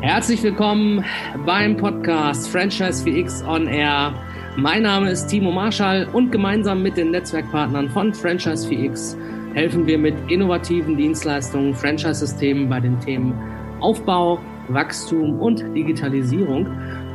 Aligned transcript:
Herzlich 0.00 0.42
willkommen 0.42 1.04
beim 1.46 1.76
Podcast 1.76 2.48
Franchise 2.48 3.04
VX 3.04 3.44
On 3.44 3.66
Air. 3.68 4.14
Mein 4.56 4.82
Name 4.82 5.10
ist 5.10 5.28
Timo 5.28 5.52
Marschall 5.52 6.08
und 6.12 6.32
gemeinsam 6.32 6.82
mit 6.82 6.96
den 6.96 7.10
Netzwerkpartnern 7.10 7.88
von 7.90 8.12
Franchise 8.14 8.66
VX 8.66 9.16
helfen 9.54 9.86
wir 9.86 9.98
mit 9.98 10.14
innovativen 10.28 10.96
Dienstleistungen, 10.96 11.74
Franchise-Systemen 11.74 12.68
bei 12.68 12.80
den 12.80 12.98
Themen 13.00 13.32
Aufbau, 13.80 14.40
Wachstum 14.68 15.38
und 15.40 15.60
Digitalisierung. 15.74 16.66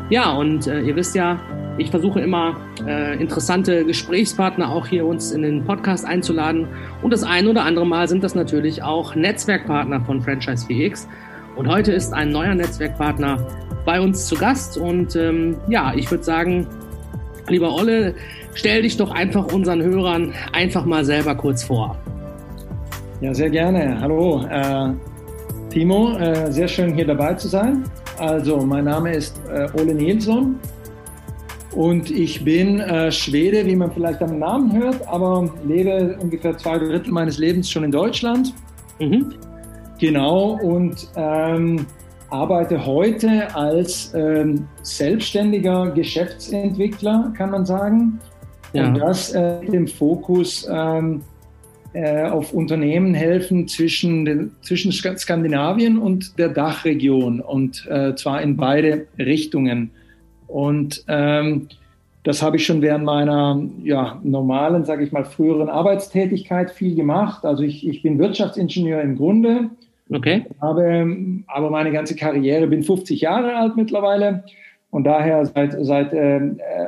Ja, 0.09 0.31
und 0.31 0.67
äh, 0.67 0.81
ihr 0.81 0.95
wisst 0.95 1.15
ja, 1.15 1.39
ich 1.80 1.91
versuche 1.91 2.20
immer 2.20 2.57
äh, 2.86 3.20
interessante 3.21 3.86
Gesprächspartner 3.86 4.70
auch 4.70 4.86
hier 4.86 5.05
uns 5.05 5.32
in 5.32 5.41
den 5.41 5.64
Podcast 5.66 6.05
einzuladen. 6.05 6.68
Und 7.01 7.11
das 7.11 7.24
ein 7.24 7.47
oder 7.47 7.64
andere 7.64 7.86
Mal 7.86 8.07
sind 8.07 8.24
das 8.24 8.36
natürlich 8.36 8.83
auch 8.83 9.15
Netzwerkpartner 9.15 10.01
von 10.01 10.21
Franchise 10.21 10.65
VX. 10.65 11.07
Und 11.56 11.68
heute 11.68 11.92
ist 11.92 12.14
ein 12.14 12.32
neuer 12.32 12.54
Netzwerkpartner 12.54 13.46
bei 13.86 14.01
uns 14.01 14.28
zu 14.28 14.36
Gast. 14.36 14.78
Und 14.78 15.15
ähm, 15.15 15.56
ja, 15.70 15.93
ich 15.96 16.11
würde 16.11 16.23
sagen, 16.23 16.68
lieber 17.47 17.73
Olle, 17.73 18.14
stell 18.54 18.82
dich 18.82 18.98
doch 18.98 19.11
einfach 19.11 19.51
unseren 19.54 19.82
Hörern 19.82 20.34
einfach 20.51 20.86
mal 20.86 21.06
selber 21.06 21.36
kurz 21.36 21.64
vor. 21.64 21.98
Ja, 23.21 23.34
sehr 23.34 23.50
gerne. 23.50 24.00
Hallo, 24.00 24.46
äh, 24.50 24.92
Timo, 25.70 26.18
äh, 26.18 26.51
sehr 26.51 26.68
schön 26.68 26.93
hier 26.93 27.06
dabei 27.06 27.34
zu 27.36 27.48
sein. 27.48 27.84
Also, 28.18 28.57
mein 28.65 28.86
Name 28.86 29.14
ist 29.14 29.39
äh, 29.50 29.68
Ole 29.79 29.93
Nilsson 29.93 30.56
und 31.73 32.09
ich 32.09 32.44
bin 32.44 32.80
äh, 32.80 33.11
Schwede, 33.11 33.66
wie 33.66 33.75
man 33.75 33.91
vielleicht 33.91 34.22
am 34.22 34.39
Namen 34.39 34.73
hört, 34.73 35.08
aber 35.08 35.53
lebe 35.66 36.17
ungefähr 36.19 36.58
zwei 36.58 36.78
Drittel 36.80 37.11
meines 37.11 37.38
Lebens 37.38 37.69
schon 37.69 37.83
in 37.83 37.92
Deutschland. 37.92 38.53
Mhm. 39.00 39.34
Genau, 40.00 40.59
und 40.62 41.08
ähm, 41.16 41.86
arbeite 42.30 42.86
heute 42.86 43.53
als 43.56 44.14
ähm, 44.16 44.67
selbstständiger 44.81 45.92
Geschäftsentwickler, 45.92 47.34
kann 47.38 47.52
man 47.52 47.66
sagen. 47.66 48.20
Ja. 48.73 48.88
Und 48.88 49.00
das 49.00 49.34
äh, 49.34 49.59
mit 49.62 49.73
dem 49.73 49.88
Fokus 49.88 50.67
ähm, 50.72 51.22
äh, 51.94 52.25
auf 52.25 52.53
Unternehmen 52.53 53.14
helfen 53.14 53.67
zwischen, 53.67 54.25
den, 54.25 54.52
zwischen 54.62 54.92
Skandinavien 54.92 55.97
und 55.97 56.38
der 56.38 56.50
Dachregion 56.50 57.42
und 57.42 57.88
äh, 57.90 58.16
zwar 58.16 58.42
in 58.42 58.58
beide 58.58 59.08
Richtungen. 59.17 59.92
Und 60.50 61.03
ähm, 61.08 61.69
das 62.23 62.42
habe 62.42 62.58
ich 62.58 62.66
schon 62.66 62.81
während 62.81 63.05
meiner 63.05 63.61
ja, 63.83 64.19
normalen, 64.23 64.83
sage 64.83 65.03
ich 65.03 65.11
mal, 65.11 65.23
früheren 65.23 65.69
Arbeitstätigkeit 65.69 66.72
viel 66.72 66.95
gemacht. 66.95 67.45
Also 67.45 67.64
ich, 67.64 67.88
ich 67.88 68.02
bin 68.02 68.19
Wirtschaftsingenieur 68.19 69.02
im 69.02 69.16
Grunde. 69.16 69.69
Okay. 70.11 70.45
Habe 70.59 71.08
aber 71.47 71.69
meine 71.69 71.91
ganze 71.91 72.16
Karriere, 72.16 72.67
bin 72.67 72.83
50 72.83 73.22
Jahre 73.22 73.56
alt 73.56 73.78
mittlerweile 73.78 74.44
und 74.89 75.03
daher 75.03 75.45
seit, 75.45 75.75
seit 75.86 76.14
äh, 76.14 76.39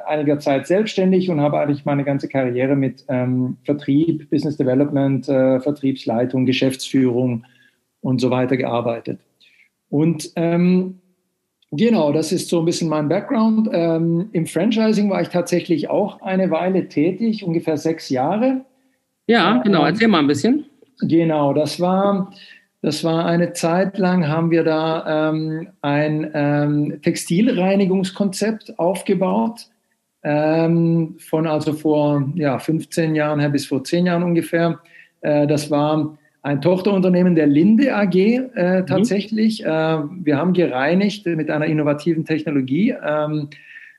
einiger 0.08 0.40
Zeit 0.40 0.66
selbstständig 0.66 1.30
und 1.30 1.40
habe 1.40 1.59
eigentlich 1.59 1.86
meine 1.86 2.03
ganze 2.03 2.28
Karriere 2.28 2.75
mit 2.75 3.06
ähm, 3.09 3.58
Vertrieb, 3.64 4.30
Business 4.31 4.58
Development, 4.58 5.30
äh, 5.30 5.59
Vertriebsleitung, 5.59 6.48
Geschäftsführung 6.48 7.46
und 8.02 8.20
so 8.20 8.31
weiter 8.31 8.58
gearbeitet. 8.58 9.20
Und 9.90 10.31
ähm, 10.36 11.01
genau, 11.72 12.12
das 12.12 12.32
ist 12.32 12.50
so 12.50 12.60
ein 12.60 12.66
bisschen 12.66 12.90
mein 12.90 13.10
Background. 13.10 13.70
Ähm, 13.72 14.30
Im 14.32 14.46
Franchising 14.46 15.10
war 15.10 15.22
ich 15.22 15.30
tatsächlich 15.30 15.90
auch 15.90 16.22
eine 16.22 16.52
Weile 16.52 16.88
tätig, 16.88 17.44
ungefähr 17.44 17.78
sechs 17.78 18.10
Jahre. 18.10 18.66
Ja, 19.28 19.62
genau. 19.64 19.86
Erzähl 19.86 20.08
mal 20.08 20.20
ein 20.20 20.28
bisschen. 20.28 20.66
Genau, 21.00 21.54
das 21.54 21.80
war 21.80 22.32
das 22.82 23.04
war 23.04 23.26
eine 23.26 23.54
Zeit 23.54 24.00
lang, 24.00 24.28
haben 24.28 24.50
wir 24.50 24.64
da 24.64 25.30
ähm, 25.30 25.70
ein 25.81 26.31
ähm, 26.34 27.00
Textilreinigungskonzept 27.02 28.80
aufgebaut. 28.80 29.68
Ähm, 30.24 31.16
von 31.20 31.48
also 31.48 31.74
vor 31.74 32.28
ja, 32.36 32.58
15 32.60 33.16
Jahren 33.16 33.40
her 33.40 33.50
bis 33.50 33.68
vor 33.68 33.84
10 33.84 34.08
Jahren 34.08 34.24
ungefähr. 34.24 34.80
Äh, 35.22 35.46
das 35.46 35.70
war 35.70 36.18
ein 36.44 36.62
Tochterunternehmen 36.62 37.35
der 37.35 37.47
Linde 37.47 37.96
AG 37.96 38.16
äh, 38.16 38.40
mhm. 38.81 38.85
tatsächlich. 38.88 39.62
Mhm. 39.62 39.68
Äh, 39.68 40.25
wir 40.25 40.38
haben 40.38 40.53
gereinigt 40.53 41.25
mit 41.25 41.50
einer 41.50 41.66
innovativen 41.66 42.25
Technologie, 42.25 42.96
ähm, 43.06 43.50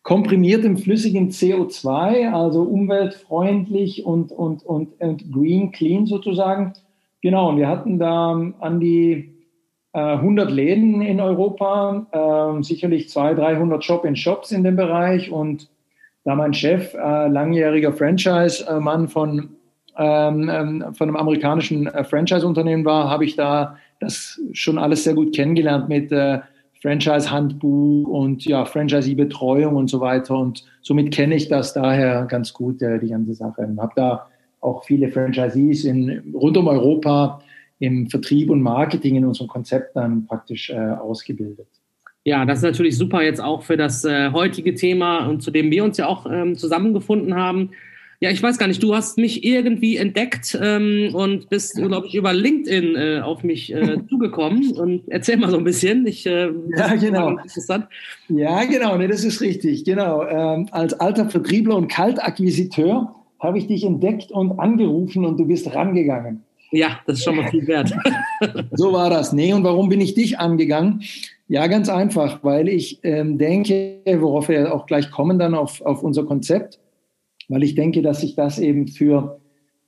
komprimiertem 0.02 0.76
flüssigen 0.76 1.30
CO2, 1.30 2.32
also 2.32 2.62
umweltfreundlich 2.62 4.04
und, 4.04 4.32
und, 4.32 4.64
und, 4.64 5.00
und 5.00 5.32
green, 5.32 5.70
clean 5.70 6.06
sozusagen. 6.06 6.72
Genau, 7.20 7.50
und 7.50 7.58
wir 7.58 7.68
hatten 7.68 8.00
da 8.00 8.32
an 8.58 8.80
die 8.80 9.32
äh, 9.92 10.00
100 10.00 10.50
Läden 10.50 11.02
in 11.02 11.20
Europa, 11.20 12.06
äh, 12.58 12.62
sicherlich 12.64 13.08
200, 13.10 13.38
300 13.38 13.84
Shop-in-Shops 13.84 14.50
in 14.50 14.64
dem 14.64 14.74
Bereich. 14.74 15.30
Und 15.30 15.68
da 16.24 16.34
mein 16.34 16.52
Chef, 16.52 16.94
äh, 16.94 17.28
langjähriger 17.28 17.92
Franchise-Mann 17.92 19.08
von, 19.08 19.50
ähm, 19.98 20.50
ähm, 20.50 20.94
von 20.94 21.08
einem 21.08 21.16
amerikanischen 21.16 21.86
äh, 21.86 22.04
Franchise-Unternehmen 22.04 22.84
war, 22.84 23.10
habe 23.10 23.24
ich 23.24 23.36
da 23.36 23.76
das 24.00 24.40
schon 24.52 24.78
alles 24.78 25.04
sehr 25.04 25.14
gut 25.14 25.34
kennengelernt 25.34 25.88
mit 25.88 26.10
äh, 26.12 26.40
Franchise-Handbuch 26.80 28.08
und 28.08 28.44
ja, 28.44 28.64
Franchisee-Betreuung 28.64 29.76
und 29.76 29.88
so 29.88 30.00
weiter. 30.00 30.36
Und 30.36 30.64
somit 30.80 31.12
kenne 31.12 31.36
ich 31.36 31.48
das 31.48 31.74
daher 31.74 32.24
ganz 32.24 32.52
gut, 32.52 32.82
äh, 32.82 32.98
die 32.98 33.08
ganze 33.08 33.34
Sache. 33.34 33.62
Und 33.62 33.80
habe 33.80 33.92
da 33.94 34.26
auch 34.60 34.84
viele 34.84 35.08
Franchisees 35.08 35.84
in, 35.84 36.34
rund 36.34 36.56
um 36.56 36.68
Europa 36.68 37.40
im 37.78 38.08
Vertrieb 38.08 38.50
und 38.50 38.62
Marketing 38.62 39.16
in 39.16 39.24
unserem 39.24 39.48
Konzept 39.48 39.96
dann 39.96 40.26
praktisch 40.26 40.70
äh, 40.70 40.76
ausgebildet. 40.76 41.66
Ja, 42.24 42.44
das 42.44 42.58
ist 42.58 42.64
natürlich 42.64 42.96
super 42.96 43.22
jetzt 43.22 43.40
auch 43.40 43.62
für 43.62 43.76
das 43.76 44.04
äh, 44.04 44.30
heutige 44.30 44.74
Thema 44.74 45.26
und 45.26 45.42
zu 45.42 45.50
dem 45.50 45.70
wir 45.70 45.82
uns 45.82 45.96
ja 45.96 46.06
auch 46.06 46.26
ähm, 46.30 46.56
zusammengefunden 46.56 47.34
haben. 47.34 47.70
Ja, 48.22 48.30
ich 48.30 48.40
weiß 48.40 48.56
gar 48.56 48.68
nicht, 48.68 48.80
du 48.80 48.94
hast 48.94 49.18
mich 49.18 49.42
irgendwie 49.42 49.96
entdeckt 49.96 50.56
ähm, 50.62 51.12
und 51.12 51.48
bist, 51.48 51.74
glaube 51.74 52.06
ich, 52.06 52.14
über 52.14 52.32
LinkedIn 52.32 52.94
äh, 52.94 53.20
auf 53.20 53.42
mich 53.42 53.74
äh, 53.74 53.96
zugekommen. 54.08 54.78
Und 54.78 55.02
erzähl 55.08 55.38
mal 55.38 55.50
so 55.50 55.56
ein 55.58 55.64
bisschen. 55.64 56.06
Ich, 56.06 56.24
äh, 56.24 56.52
ja, 56.76 56.94
genau. 56.94 57.30
Interessant. 57.30 57.88
Ja, 58.28 58.62
genau, 58.62 58.96
nee, 58.96 59.08
das 59.08 59.24
ist 59.24 59.40
richtig. 59.40 59.82
Genau. 59.84 60.24
Ähm, 60.24 60.68
als 60.70 60.94
alter 60.94 61.30
Vertriebler 61.30 61.74
und 61.74 61.88
Kaltakquisiteur 61.88 63.12
habe 63.40 63.58
ich 63.58 63.66
dich 63.66 63.82
entdeckt 63.82 64.30
und 64.30 64.56
angerufen 64.60 65.24
und 65.24 65.36
du 65.40 65.44
bist 65.44 65.74
rangegangen. 65.74 66.44
Ja, 66.70 67.00
das 67.06 67.18
ist 67.18 67.24
schon 67.24 67.34
mal 67.34 67.50
viel 67.50 67.66
wert. 67.66 67.92
so 68.70 68.92
war 68.92 69.10
das. 69.10 69.32
Nee, 69.32 69.52
und 69.52 69.64
warum 69.64 69.88
bin 69.88 70.00
ich 70.00 70.14
dich 70.14 70.38
angegangen? 70.38 71.02
Ja, 71.48 71.66
ganz 71.66 71.88
einfach, 71.88 72.38
weil 72.44 72.68
ich 72.68 73.00
ähm, 73.02 73.36
denke, 73.36 73.98
worauf 74.06 74.48
wir 74.48 74.72
auch 74.72 74.86
gleich 74.86 75.10
kommen 75.10 75.40
dann 75.40 75.56
auf, 75.56 75.82
auf 75.82 76.04
unser 76.04 76.24
Konzept, 76.24 76.78
weil 77.52 77.62
ich 77.62 77.74
denke, 77.74 78.00
dass 78.00 78.22
sich 78.22 78.34
das 78.34 78.58
eben 78.58 78.88
für 78.88 79.40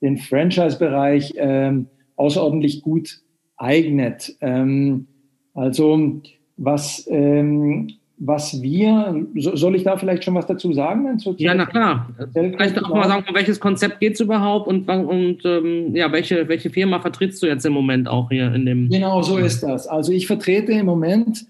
den 0.03 0.19
Franchise-Bereich 0.19 1.33
ähm, 1.37 1.87
außerordentlich 2.17 2.83
gut 2.83 3.21
eignet. 3.57 4.37
Ähm, 4.41 5.07
also 5.55 6.21
was 6.57 7.07
ähm, 7.11 7.89
was 8.17 8.63
wir, 8.63 9.27
soll 9.35 9.75
ich 9.75 9.83
da 9.83 9.97
vielleicht 9.97 10.23
schon 10.25 10.35
was 10.35 10.47
dazu 10.47 10.73
sagen? 10.73 11.19
ja, 11.37 11.55
na 11.55 11.67
klar. 11.67 12.11
Vielleicht 12.33 12.83
auch 12.83 12.89
mal 12.89 13.09
sagen, 13.09 13.25
um 13.29 13.35
welches 13.35 13.59
Konzept 13.59 13.99
geht 13.99 14.15
es 14.15 14.21
überhaupt 14.21 14.69
und, 14.69 14.89
und 14.89 15.45
ähm, 15.45 15.97
ja, 15.97 16.13
welche, 16.13 16.49
welche 16.49 16.71
Firma 16.71 17.01
vertrittst 17.01 17.43
du 17.43 17.47
jetzt 17.47 17.67
im 17.67 17.73
Moment 17.73 18.09
auch 18.09 18.31
hier 18.31 18.55
in 18.55 18.67
dem? 18.67 18.89
Genau, 18.89 19.21
so 19.23 19.37
ist 19.37 19.63
das. 19.63 19.89
Also 19.89 20.13
ich 20.13 20.29
vertrete 20.29 20.73
im 20.73 20.87
Moment 20.87 21.45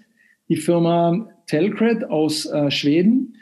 die 0.49 0.57
Firma 0.57 1.27
Telcred 1.45 2.09
aus 2.09 2.47
äh, 2.47 2.71
Schweden. 2.71 3.34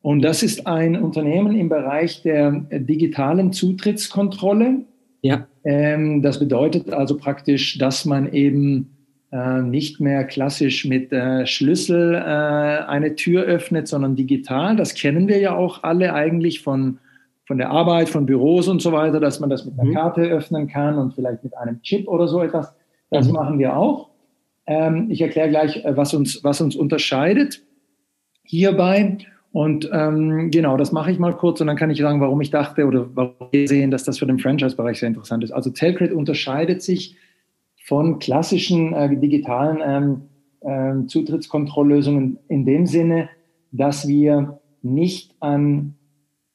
Und 0.00 0.22
das 0.22 0.42
ist 0.42 0.66
ein 0.66 0.96
Unternehmen 0.96 1.56
im 1.56 1.68
Bereich 1.68 2.22
der 2.22 2.52
digitalen 2.70 3.52
Zutrittskontrolle. 3.52 4.82
Ja. 5.22 5.46
Ähm, 5.64 6.22
das 6.22 6.38
bedeutet 6.38 6.92
also 6.92 7.16
praktisch, 7.16 7.78
dass 7.78 8.04
man 8.04 8.32
eben 8.32 8.92
äh, 9.32 9.62
nicht 9.62 10.00
mehr 10.00 10.24
klassisch 10.24 10.84
mit 10.84 11.12
äh, 11.12 11.46
Schlüssel 11.46 12.14
äh, 12.14 12.18
eine 12.18 13.16
Tür 13.16 13.42
öffnet, 13.42 13.88
sondern 13.88 14.14
digital. 14.14 14.76
Das 14.76 14.94
kennen 14.94 15.26
wir 15.26 15.38
ja 15.38 15.56
auch 15.56 15.82
alle 15.82 16.14
eigentlich 16.14 16.60
von, 16.60 16.98
von 17.46 17.58
der 17.58 17.70
Arbeit, 17.70 18.08
von 18.08 18.26
Büros 18.26 18.68
und 18.68 18.82
so 18.82 18.92
weiter, 18.92 19.18
dass 19.18 19.40
man 19.40 19.50
das 19.50 19.64
mit 19.64 19.78
einer 19.78 19.88
mhm. 19.88 19.94
Karte 19.94 20.20
öffnen 20.22 20.68
kann 20.68 20.98
und 20.98 21.14
vielleicht 21.14 21.42
mit 21.42 21.56
einem 21.56 21.80
Chip 21.82 22.06
oder 22.08 22.28
so 22.28 22.40
etwas. 22.40 22.72
Das 23.10 23.26
mhm. 23.26 23.34
machen 23.34 23.58
wir 23.58 23.76
auch. 23.76 24.10
Ähm, 24.66 25.06
ich 25.10 25.20
erkläre 25.20 25.48
gleich, 25.48 25.84
äh, 25.84 25.96
was 25.96 26.14
uns, 26.14 26.44
was 26.44 26.60
uns 26.60 26.76
unterscheidet 26.76 27.62
hierbei. 28.44 29.18
Und 29.52 29.90
ähm, 29.92 30.50
genau, 30.50 30.78
das 30.78 30.92
mache 30.92 31.10
ich 31.10 31.18
mal 31.18 31.36
kurz 31.36 31.60
und 31.60 31.66
dann 31.66 31.76
kann 31.76 31.90
ich 31.90 31.98
sagen, 31.98 32.22
warum 32.22 32.40
ich 32.40 32.50
dachte 32.50 32.86
oder 32.86 33.06
warum 33.14 33.48
wir 33.50 33.68
sehen, 33.68 33.90
dass 33.90 34.04
das 34.04 34.18
für 34.18 34.26
den 34.26 34.38
Franchise-Bereich 34.38 34.98
sehr 34.98 35.08
interessant 35.08 35.44
ist. 35.44 35.52
Also 35.52 35.70
Telcred 35.70 36.12
unterscheidet 36.12 36.82
sich 36.82 37.16
von 37.84 38.18
klassischen 38.18 38.94
äh, 38.94 39.14
digitalen 39.14 39.82
ähm, 39.84 41.02
äh, 41.02 41.06
Zutrittskontrolllösungen 41.06 42.38
in 42.48 42.64
dem 42.64 42.86
Sinne, 42.86 43.28
dass 43.72 44.08
wir 44.08 44.60
nicht 44.80 45.34
an 45.40 45.96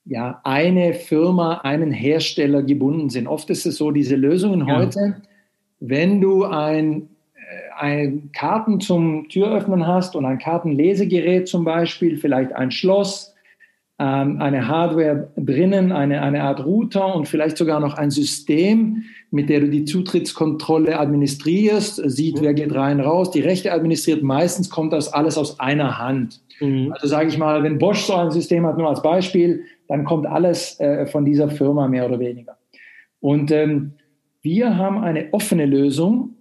ja, 0.06 0.40
eine 0.44 0.94
Firma, 0.94 1.60
einen 1.64 1.92
Hersteller 1.92 2.64
gebunden 2.64 3.10
sind. 3.10 3.28
Oft 3.28 3.50
ist 3.50 3.66
es 3.66 3.78
so, 3.78 3.92
diese 3.92 4.16
Lösungen 4.16 4.68
ja. 4.68 4.78
heute, 4.78 5.22
wenn 5.80 6.22
du 6.22 6.46
ein, 6.46 7.10
ein 7.78 8.32
Karten 8.34 8.80
zum 8.80 9.30
Türöffnen 9.30 9.86
hast 9.88 10.16
und 10.16 10.26
ein 10.26 10.40
Kartenlesegerät 10.40 11.48
zum 11.48 11.64
Beispiel, 11.64 12.18
vielleicht 12.18 12.54
ein 12.54 12.72
Schloss, 12.72 13.34
ähm, 14.00 14.42
eine 14.42 14.68
Hardware 14.68 15.32
drinnen, 15.38 15.92
eine, 15.92 16.22
eine 16.22 16.44
Art 16.44 16.64
Router 16.64 17.16
und 17.16 17.28
vielleicht 17.28 17.58
sogar 17.58 17.80
noch 17.80 17.96
ein 17.96 18.12
System, 18.12 19.04
mit 19.32 19.50
der 19.50 19.62
du 19.62 19.70
die 19.70 19.86
Zutrittskontrolle 19.86 21.00
administrierst, 21.00 22.02
sieht, 22.10 22.38
mhm. 22.38 22.44
wer 22.44 22.54
geht 22.54 22.76
rein, 22.76 23.00
raus, 23.00 23.32
die 23.32 23.42
Rechte 23.42 23.72
administriert. 23.72 24.22
Meistens 24.22 24.70
kommt 24.70 24.94
das 24.94 25.12
alles 25.12 25.38
aus 25.38 25.60
einer 25.60 25.98
Hand. 25.98 26.42
Mhm. 26.60 26.92
Also 26.94 27.08
sage 27.08 27.30
ich 27.30 27.38
mal, 27.38 27.64
wenn 27.64 27.80
Bosch 27.80 28.04
so 28.06 28.14
ein 28.14 28.32
System 28.32 28.66
hat, 28.66 28.78
nur 28.78 28.90
als 28.90 29.02
Beispiel, 29.02 29.64
dann 29.88 30.04
kommt 30.04 30.28
alles 30.28 30.80
äh, 30.80 31.08
von 31.08 31.26
dieser 31.26 31.50
Firma 31.50 31.88
mehr 31.88 32.06
oder 32.06 32.20
weniger. 32.20 32.58
Und 33.20 33.52
ähm, 33.52 33.94
wir 34.42 34.78
haben 34.78 35.00
eine 35.00 35.34
offene 35.34 35.66
Lösung. 35.66 36.36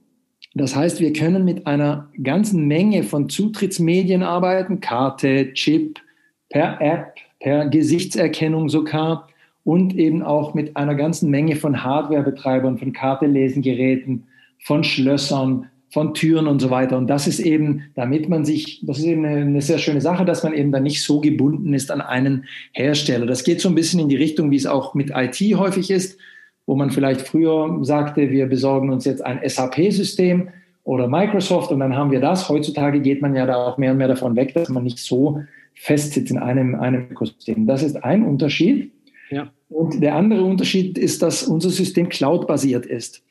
Das 0.57 0.75
heißt, 0.75 1.01
wir 1.01 1.13
können 1.13 1.45
mit 1.45 1.67
einer 1.67 2.09
ganzen 2.23 2.67
Menge 2.67 3.03
von 3.03 3.29
Zutrittsmedien 3.29 4.23
arbeiten, 4.23 4.81
Karte, 4.81 5.53
Chip, 5.53 6.01
per 6.49 6.81
App, 6.81 7.15
per 7.41 7.69
Gesichtserkennung 7.69 8.71
sogar 8.71 9.29
und 9.65 9.95
eben 9.97 10.23
auch 10.23 10.55
mit 10.55 10.75
einer 10.77 10.95
ganzen 10.95 11.31
Menge 11.31 11.57
von 11.57 11.85
Hardwarebetreibern, 11.85 12.79
von 12.79 12.95
Kartelesengeräten, 12.95 14.29
von 14.59 14.83
Schlössern, 14.83 15.67
von 15.91 16.15
Türen 16.15 16.47
und 16.47 16.61
so 16.61 16.71
weiter. 16.71 16.97
Und 16.97 17.09
das 17.09 17.27
ist 17.27 17.41
eben, 17.41 17.83
damit 17.95 18.31
man 18.31 18.47
sich, 18.47 18.81
das 18.87 18.99
ist 18.99 19.05
eben 19.05 19.27
eine, 19.27 19.61
sehr 19.61 19.79
schöne 19.79 20.01
Sache, 20.01 20.25
dass 20.25 20.43
man 20.43 20.55
eben 20.55 20.73
dann 20.73 20.85
nicht 20.85 21.03
so 21.03 21.21
gebunden 21.21 21.75
ist 21.75 21.91
an 21.91 22.01
einen 22.01 22.47
Hersteller. 22.73 23.27
Das 23.27 23.45
geht 23.45 23.61
so 23.61 23.69
ein 23.69 23.75
bisschen 23.75 24.01
in 24.01 24.09
die 24.09 24.17
Richtung, 24.17 24.51
wie 24.51 24.57
es 24.57 24.67
auch 24.67 24.95
mit 24.95 25.11
IT 25.15 25.39
häufig 25.59 25.91
ist, 25.91 26.19
wo 26.67 26.75
man 26.75 26.91
vielleicht 26.91 27.23
früher 27.23 27.79
sagte, 27.83 28.31
wir 28.31 28.47
besorgen 28.47 28.91
uns 28.91 29.05
jetzt 29.05 29.25
ein 29.25 29.41
SAP-System 29.45 30.49
oder 30.85 31.09
Microsoft 31.09 31.71
und 31.71 31.81
dann 31.81 31.97
haben 31.97 32.11
wir 32.11 32.21
das. 32.21 32.49
Heutzutage 32.49 33.01
geht 33.01 33.23
man 33.23 33.35
ja 33.35 33.47
da 33.47 33.57
auch 33.57 33.79
mehr 33.79 33.93
und 33.93 33.99
mehr 33.99 34.09
davon 34.09 34.37
weg, 34.37 34.55
dass 34.55 34.69
man 34.69 34.85
nicht 34.85 34.99
so 34.99 35.41
festsitzt 35.75 36.31
in 36.31 36.39
einem, 36.39 36.75
einem 36.75 37.09
Ökosystem. 37.11 37.67
Das 37.67 37.83
ist 37.83 38.03
ein 38.05 38.25
Unterschied. 38.25 38.93
Ja. 39.31 39.51
Und 39.69 40.01
der 40.03 40.15
andere 40.15 40.45
Unterschied 40.45 40.97
ist, 40.99 41.23
dass 41.23 41.43
unser 41.43 41.71
System 41.71 42.09
cloud-basiert 42.09 42.87
ist. 42.87 43.23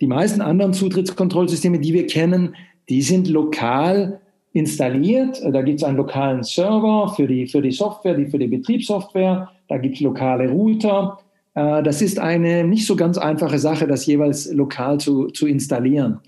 Die 0.00 0.06
meisten 0.06 0.40
anderen 0.40 0.72
Zutrittskontrollsysteme, 0.72 1.78
die 1.78 1.94
wir 1.94 2.06
kennen, 2.06 2.54
die 2.88 3.02
sind 3.02 3.28
lokal 3.28 4.20
installiert. 4.52 5.40
Da 5.44 5.62
gibt 5.62 5.80
es 5.80 5.84
einen 5.84 5.96
lokalen 5.96 6.42
Server 6.42 7.12
für 7.14 7.26
die, 7.26 7.46
für 7.46 7.62
die 7.62 7.72
Software, 7.72 8.14
die 8.14 8.26
für 8.26 8.38
die 8.38 8.46
Betriebssoftware. 8.46 9.50
Da 9.68 9.78
gibt 9.78 9.96
es 9.96 10.00
lokale 10.00 10.50
Router. 10.50 11.18
Äh, 11.56 11.82
das 11.82 12.00
ist 12.02 12.20
eine 12.20 12.62
nicht 12.62 12.86
so 12.86 12.94
ganz 12.94 13.18
einfache 13.18 13.58
Sache, 13.58 13.88
das 13.88 14.06
jeweils 14.06 14.52
lokal 14.52 14.98
zu, 14.98 15.26
zu 15.28 15.48
installieren. 15.48 16.20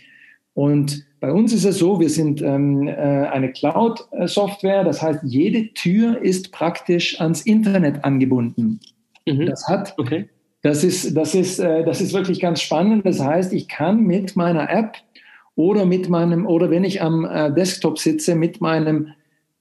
Und 0.54 1.06
bei 1.20 1.30
uns 1.30 1.52
ist 1.52 1.64
es 1.64 1.78
so, 1.78 2.00
wir 2.00 2.10
sind 2.10 2.42
ähm, 2.42 2.88
äh, 2.88 2.92
eine 2.92 3.52
Cloud-Software, 3.52 4.82
das 4.82 5.00
heißt, 5.00 5.20
jede 5.22 5.72
Tür 5.74 6.20
ist 6.20 6.50
praktisch 6.50 7.20
ans 7.20 7.42
Internet 7.42 8.04
angebunden. 8.04 8.80
Mhm. 9.26 9.46
Das 9.46 9.68
hat 9.68 9.94
okay. 9.98 10.28
Das 10.62 10.82
ist, 10.82 11.16
das, 11.16 11.36
ist, 11.36 11.60
äh, 11.60 11.84
das 11.84 12.00
ist 12.00 12.12
wirklich 12.12 12.40
ganz 12.40 12.60
spannend. 12.60 13.06
Das 13.06 13.20
heißt, 13.20 13.52
ich 13.52 13.68
kann 13.68 14.00
mit 14.00 14.34
meiner 14.34 14.68
App 14.68 14.96
oder 15.54 15.86
mit 15.86 16.08
meinem, 16.08 16.46
oder 16.46 16.70
wenn 16.70 16.82
ich 16.82 17.00
am 17.00 17.24
äh, 17.24 17.52
Desktop 17.52 17.98
sitze, 17.98 18.34
mit 18.34 18.60
meinem, 18.60 19.08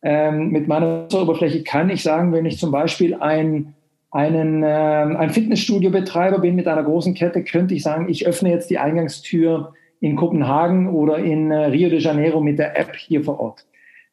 ähm, 0.02 0.50
mit 0.50 0.68
meiner 0.68 1.08
Oberfläche 1.14 1.64
kann 1.64 1.90
ich 1.90 2.02
sagen, 2.02 2.34
wenn 2.34 2.46
ich 2.46 2.58
zum 2.58 2.72
Beispiel 2.72 3.14
ein, 3.14 3.76
einen, 4.18 4.64
äh, 4.64 4.66
ein 4.66 5.30
Fitnessstudio-Betreiber 5.30 6.40
bin 6.40 6.56
mit 6.56 6.68
einer 6.68 6.82
großen 6.82 7.14
Kette, 7.14 7.44
könnte 7.44 7.76
ich 7.76 7.84
sagen, 7.84 8.10
ich 8.10 8.26
öffne 8.26 8.50
jetzt 8.50 8.72
die 8.72 8.80
Eingangstür 8.80 9.74
in 10.00 10.16
Kopenhagen 10.16 10.90
oder 10.90 11.20
in 11.20 11.52
äh, 11.52 11.66
Rio 11.66 11.90
de 11.90 12.00
Janeiro 12.00 12.42
mit 12.42 12.58
der 12.58 12.80
App 12.80 12.96
hier 12.96 13.24
vor 13.24 13.40
Ort. 13.40 13.66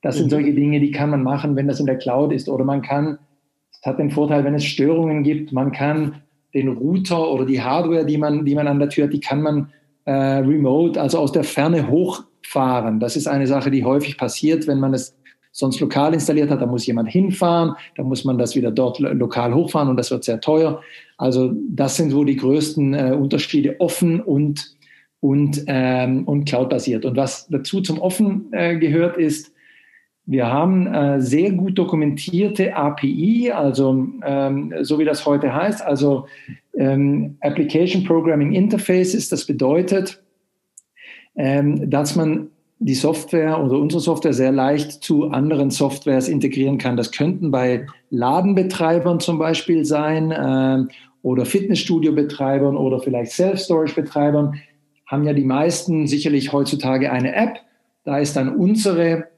Das 0.03 0.17
mhm. 0.17 0.21
sind 0.21 0.31
solche 0.31 0.53
Dinge, 0.53 0.79
die 0.79 0.91
kann 0.91 1.09
man 1.09 1.23
machen, 1.23 1.57
wenn 1.57 1.67
das 1.67 1.81
in 1.81 1.87
der 1.87 1.97
Cloud 1.97 2.35
ist. 2.35 2.51
Oder 2.51 2.67
man 2.67 2.83
kann, 2.83 3.19
es 3.73 3.81
hat 3.87 3.99
den 3.99 4.11
Vorteil, 4.11 4.45
wenn 4.45 4.55
es 4.55 4.65
Störungen 4.67 5.23
gibt, 5.23 5.53
man 5.53 5.73
kann 5.73 6.17
den 6.53 6.69
Router 6.69 7.31
oder 7.31 7.47
die 7.47 7.63
Hardware, 7.63 8.05
die 8.05 8.19
man, 8.19 8.45
die 8.45 8.55
man 8.55 8.69
an 8.69 8.81
der 8.81 8.91
Tür 8.91 9.05
hat, 9.05 9.13
die 9.15 9.21
kann 9.21 9.41
man 9.41 9.71
äh, 10.05 10.13
remote, 10.13 11.01
also 11.01 11.19
aus 11.19 11.33
der 11.33 11.45
Ferne 11.45 11.89
hochfahren. 11.89 13.01
Das 13.01 13.17
ist 13.17 13.27
eine 13.27 13.47
Sache, 13.47 13.71
die 13.71 13.85
häufig 13.85 14.19
passiert, 14.19 14.67
wenn 14.67 14.81
man 14.81 14.93
es 14.93 15.17
sonst 15.55 15.79
lokal 15.81 16.13
installiert 16.13 16.51
hat. 16.51 16.61
Da 16.61 16.67
muss 16.67 16.85
jemand 16.85 17.09
hinfahren, 17.09 17.77
da 17.97 18.03
muss 18.03 18.25
man 18.25 18.37
das 18.37 18.57
wieder 18.57 18.73
dort 18.73 18.99
lokal 18.99 19.55
hochfahren 19.55 19.89
und 19.89 19.97
das 19.97 20.11
wird 20.11 20.25
sehr 20.25 20.41
teuer. 20.41 20.83
Also 21.17 21.53
das 21.71 21.97
sind 21.97 22.11
so 22.11 22.25
die 22.25 22.37
größten 22.37 22.93
äh, 22.93 23.17
Unterschiede, 23.19 23.77
offen 23.79 24.21
und, 24.21 24.77
und, 25.21 25.65
ähm, 25.69 26.25
und 26.25 26.45
cloud-basiert. 26.45 27.05
Und 27.05 27.17
was 27.17 27.47
dazu 27.49 27.81
zum 27.81 28.01
Offen 28.01 28.53
äh, 28.53 28.77
gehört, 28.77 29.17
ist, 29.17 29.53
wir 30.27 30.47
haben 30.47 30.87
äh, 30.93 31.21
sehr 31.21 31.53
gut 31.53 31.79
dokumentierte 31.79 32.75
API, 32.75 33.53
also 33.53 34.09
ähm, 34.25 34.75
so 34.81 34.99
wie 34.99 35.05
das 35.05 35.25
heute 35.25 35.55
heißt, 35.55 35.83
also 35.83 36.27
ähm, 36.77 37.37
Application 37.41 38.03
Programming 38.05 38.53
Interfaces. 38.53 39.29
Das 39.29 39.45
bedeutet, 39.45 40.21
ähm, 41.37 41.89
dass 41.91 42.17
man 42.17 42.49
die 42.85 42.95
Software 42.95 43.65
oder 43.65 43.79
unsere 43.79 44.03
Software 44.03 44.35
sehr 44.35 44.53
leicht 44.53 45.03
zu 45.03 45.31
anderen 45.31 45.71
Softwares 45.71 46.29
integrieren 46.29 46.77
kann. 46.77 46.99
Das 46.99 47.13
könnten 47.13 47.51
bei 47.51 47.87
Ladenbetreibern 48.11 49.21
zum 49.21 49.39
Beispiel 49.39 49.87
sein 49.87 50.31
äh, 50.31 50.85
oder 51.23 51.47
Fitnessstudio-Betreibern 51.47 52.77
oder 52.77 53.01
vielleicht 53.01 53.33
Self-Storage-Betreibern. 53.33 54.61
Haben 55.07 55.25
ja 55.25 55.33
die 55.33 55.47
meisten 55.47 56.07
sicherlich 56.07 56.53
heutzutage 56.53 57.11
eine 57.11 57.35
App. 57.35 57.57
Da 58.05 58.19
ist 58.19 58.37
dann 58.37 58.55
unsere 58.55 59.29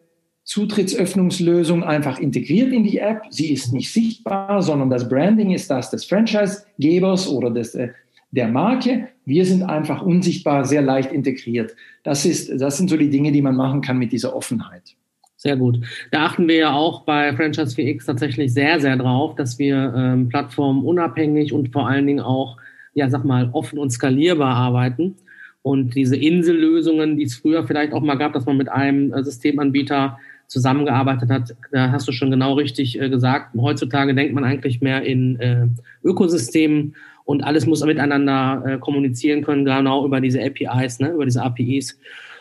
Zutrittsöffnungslösung 0.43 1.84
einfach 1.84 2.19
integriert 2.19 2.72
in 2.72 2.82
die 2.82 2.98
App. 2.98 3.22
Sie 3.31 3.52
ist 3.52 3.72
nicht 3.72 3.93
sichtbar, 3.93 4.60
sondern 4.60 4.90
das 4.90 5.08
Branding 5.08 5.52
ist 5.52 5.70
das 5.70 5.90
des 5.90 6.04
Franchise-Gebers 6.04 7.28
oder 7.28 7.50
des, 7.50 7.76
äh, 7.76 7.90
der 8.37 8.49
Marke. 8.49 9.09
Wir 9.25 9.44
sind 9.44 9.62
einfach 9.62 10.03
unsichtbar, 10.03 10.65
sehr 10.65 10.83
leicht 10.83 11.11
integriert. 11.11 11.75
Das, 12.05 12.25
ist, 12.25 12.61
das 12.61 12.77
sind 12.77 12.88
so 12.88 12.97
die 12.97 13.11
Dinge, 13.11 13.33
die 13.33 13.43
man 13.43 13.56
machen 13.56 13.81
kann 13.81 13.99
mit 13.99 14.12
dieser 14.12 14.37
Offenheit. 14.37 14.94
Sehr 15.37 15.56
gut. 15.56 15.81
Da 16.12 16.27
achten 16.27 16.49
wir 16.49 16.56
ja 16.56 16.73
auch 16.73 17.03
bei 17.03 17.35
Franchise 17.35 17.77
4X 17.77 18.06
tatsächlich 18.06 18.53
sehr, 18.53 18.81
sehr 18.81 18.97
drauf, 18.97 19.35
dass 19.35 19.59
wir 19.59 19.93
ähm, 19.97 20.29
Plattformen 20.29 20.85
unabhängig 20.85 21.53
und 21.53 21.73
vor 21.73 21.88
allen 21.88 22.06
Dingen 22.06 22.21
auch, 22.21 22.56
ja, 22.94 23.11
sag 23.11 23.25
mal, 23.25 23.50
offen 23.53 23.79
und 23.79 23.91
skalierbar 23.91 24.55
arbeiten. 24.55 25.17
Und 25.63 25.94
diese 25.94 26.17
Insellösungen, 26.17 27.17
die 27.17 27.25
es 27.25 27.37
früher 27.37 27.67
vielleicht 27.67 27.93
auch 27.93 28.01
mal 28.01 28.15
gab, 28.15 28.32
dass 28.32 28.46
man 28.46 28.56
mit 28.56 28.69
einem 28.69 29.13
äh, 29.13 29.25
Systemanbieter 29.25 30.19
zusammengearbeitet 30.46 31.29
hat, 31.29 31.56
da 31.72 31.91
hast 31.91 32.06
du 32.06 32.13
schon 32.13 32.31
genau 32.31 32.55
richtig 32.55 33.01
äh, 33.01 33.10
gesagt. 33.10 33.55
Heutzutage 33.56 34.15
denkt 34.15 34.32
man 34.34 34.44
eigentlich 34.44 34.81
mehr 34.81 35.03
in 35.03 35.39
äh, 35.41 35.67
Ökosystemen 36.05 36.94
und 37.27 37.43
alles 37.43 37.67
muss 37.67 37.85
miteinander 37.85 38.63
äh, 38.65 38.79
kommunizieren 38.79 39.43
können, 39.43 39.67
genau 39.67 40.06
über 40.06 40.21
diese 40.23 40.41
APIs, 40.43 41.01
ne, 41.01 41.11
über 41.11 41.27
diese 41.27 41.43
APIs, 41.43 41.99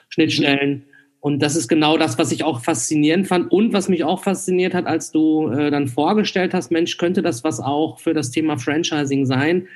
Schnittstellen. 0.10 0.84
Und 1.20 1.42
das 1.42 1.56
ist 1.56 1.68
genau 1.68 1.98
das, 1.98 2.20
was 2.20 2.32
ich 2.32 2.44
auch 2.44 2.62
faszinierend 2.62 3.28
fand 3.28 3.52
und 3.52 3.74
was 3.74 3.90
mich 3.90 4.04
auch 4.04 4.24
fasziniert 4.24 4.76
hat, 4.76 4.86
als 4.86 5.12
du 5.12 5.50
äh, 5.50 5.72
dann 5.72 5.88
vorgestellt 5.88 6.54
hast, 6.54 6.72
Mensch, 6.72 6.98
könnte 6.98 7.24
das 7.24 7.44
was 7.44 7.60
auch 7.60 8.00
für 8.00 8.14
das 8.14 8.30
Thema 8.30 8.60
Franchising 8.60 9.26
sein? 9.26 9.68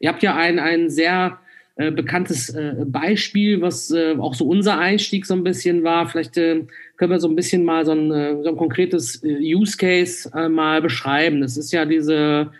Ihr 0.00 0.08
habt 0.08 0.22
ja 0.22 0.34
ein, 0.34 0.58
ein 0.58 0.88
sehr 0.88 1.38
äh, 1.76 1.90
bekanntes 1.90 2.48
äh, 2.48 2.86
Beispiel, 2.86 3.60
was 3.60 3.90
äh, 3.90 4.16
auch 4.18 4.32
so 4.32 4.46
unser 4.46 4.78
Einstieg 4.78 5.26
so 5.26 5.34
ein 5.34 5.44
bisschen 5.44 5.82
war. 5.82 6.08
Vielleicht 6.08 6.38
äh, 6.38 6.62
können 6.96 7.10
wir 7.10 7.20
so 7.20 7.28
ein 7.28 7.36
bisschen 7.36 7.64
mal 7.66 7.84
so 7.84 7.92
ein, 7.92 8.10
äh, 8.10 8.42
so 8.42 8.48
ein 8.48 8.56
konkretes 8.56 9.22
äh, 9.22 9.54
Use 9.54 9.76
Case 9.76 10.30
mal 10.48 10.80
beschreiben. 10.80 11.42
Das 11.42 11.58
ist 11.58 11.70
ja 11.70 11.84
diese, 11.84 12.50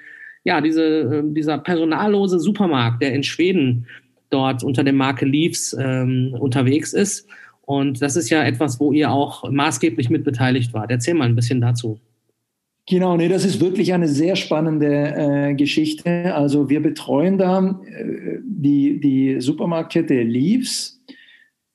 ja, 0.44 0.60
diese, 0.60 0.82
äh, 0.82 1.22
dieser 1.24 1.58
personallose 1.58 2.38
Supermarkt, 2.38 3.02
der 3.02 3.14
in 3.14 3.22
Schweden 3.22 3.86
dort 4.30 4.62
unter 4.62 4.84
der 4.84 4.92
Marke 4.92 5.24
Leaves 5.24 5.76
ähm, 5.78 6.34
unterwegs 6.38 6.92
ist. 6.92 7.26
Und 7.62 8.02
das 8.02 8.16
ist 8.16 8.30
ja 8.30 8.44
etwas, 8.44 8.78
wo 8.78 8.92
ihr 8.92 9.10
auch 9.10 9.50
maßgeblich 9.50 10.10
mit 10.10 10.24
beteiligt 10.24 10.74
wart. 10.74 10.90
Erzähl 10.90 11.14
mal 11.14 11.28
ein 11.28 11.36
bisschen 11.36 11.60
dazu. 11.60 11.98
Genau, 12.86 13.16
nee, 13.16 13.28
das 13.28 13.46
ist 13.46 13.62
wirklich 13.62 13.94
eine 13.94 14.08
sehr 14.08 14.36
spannende 14.36 15.14
äh, 15.16 15.54
Geschichte. 15.54 16.34
Also 16.34 16.68
wir 16.68 16.82
betreuen 16.82 17.38
da 17.38 17.80
äh, 17.86 18.38
die, 18.44 19.00
die 19.00 19.40
Supermarktkette 19.40 20.22
Leaves. 20.22 20.93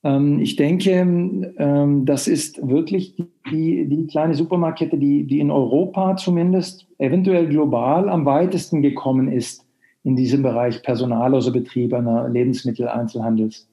Ähm, 0.02 0.40
ich 0.40 0.56
denke, 0.56 0.90
ähm, 0.90 2.04
das 2.06 2.28
ist 2.28 2.66
wirklich 2.66 3.16
die, 3.50 3.86
die 3.86 4.06
kleine 4.06 4.34
Supermarktkette, 4.34 4.98
die, 4.98 5.24
die 5.24 5.40
in 5.40 5.50
Europa 5.50 6.16
zumindest, 6.16 6.86
eventuell 6.98 7.48
global 7.48 8.08
am 8.08 8.24
weitesten 8.24 8.82
gekommen 8.82 9.30
ist 9.30 9.66
in 10.02 10.16
diesem 10.16 10.42
Bereich 10.42 10.82
personalloser 10.82 11.52
Betrieb 11.52 11.92
einer 11.92 12.28
Lebensmitteleinzelhandels. 12.28 13.68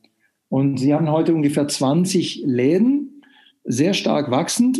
Und 0.49 0.77
sie 0.77 0.93
haben 0.93 1.09
heute 1.11 1.33
ungefähr 1.33 1.67
20 1.67 2.43
Läden, 2.45 3.21
sehr 3.63 3.93
stark 3.93 4.31
wachsend 4.31 4.79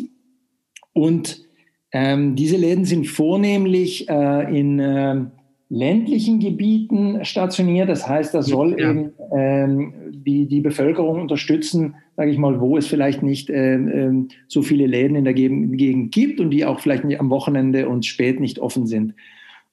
und 0.93 1.45
Ähm, 1.91 2.35
diese 2.35 2.57
Läden 2.57 2.85
sind 2.85 3.07
vornehmlich 3.07 4.09
äh, 4.09 4.59
in 4.59 4.79
äh, 4.79 5.21
ländlichen 5.69 6.39
Gebieten 6.39 7.25
stationiert. 7.25 7.89
Das 7.89 8.07
heißt, 8.07 8.33
das 8.33 8.47
soll 8.47 8.79
ja. 8.79 8.89
eben 8.89 9.11
ähm, 9.35 9.93
die, 10.11 10.47
die 10.47 10.61
Bevölkerung 10.61 11.21
unterstützen, 11.21 11.95
sage 12.15 12.31
ich 12.31 12.37
mal, 12.37 12.61
wo 12.61 12.77
es 12.77 12.87
vielleicht 12.87 13.21
nicht 13.21 13.49
ähm, 13.49 13.89
ähm 13.93 14.27
so 14.47 14.61
viele 14.61 14.87
Läden 14.87 15.15
in 15.15 15.25
der 15.25 15.33
Gegend 15.33 16.11
gibt 16.11 16.39
und 16.39 16.51
die 16.51 16.65
auch 16.65 16.79
vielleicht 16.79 17.03
nicht 17.03 17.19
am 17.19 17.29
Wochenende 17.29 17.89
und 17.89 18.05
spät 18.05 18.39
nicht 18.39 18.59
offen 18.59 18.87
sind. 18.87 19.13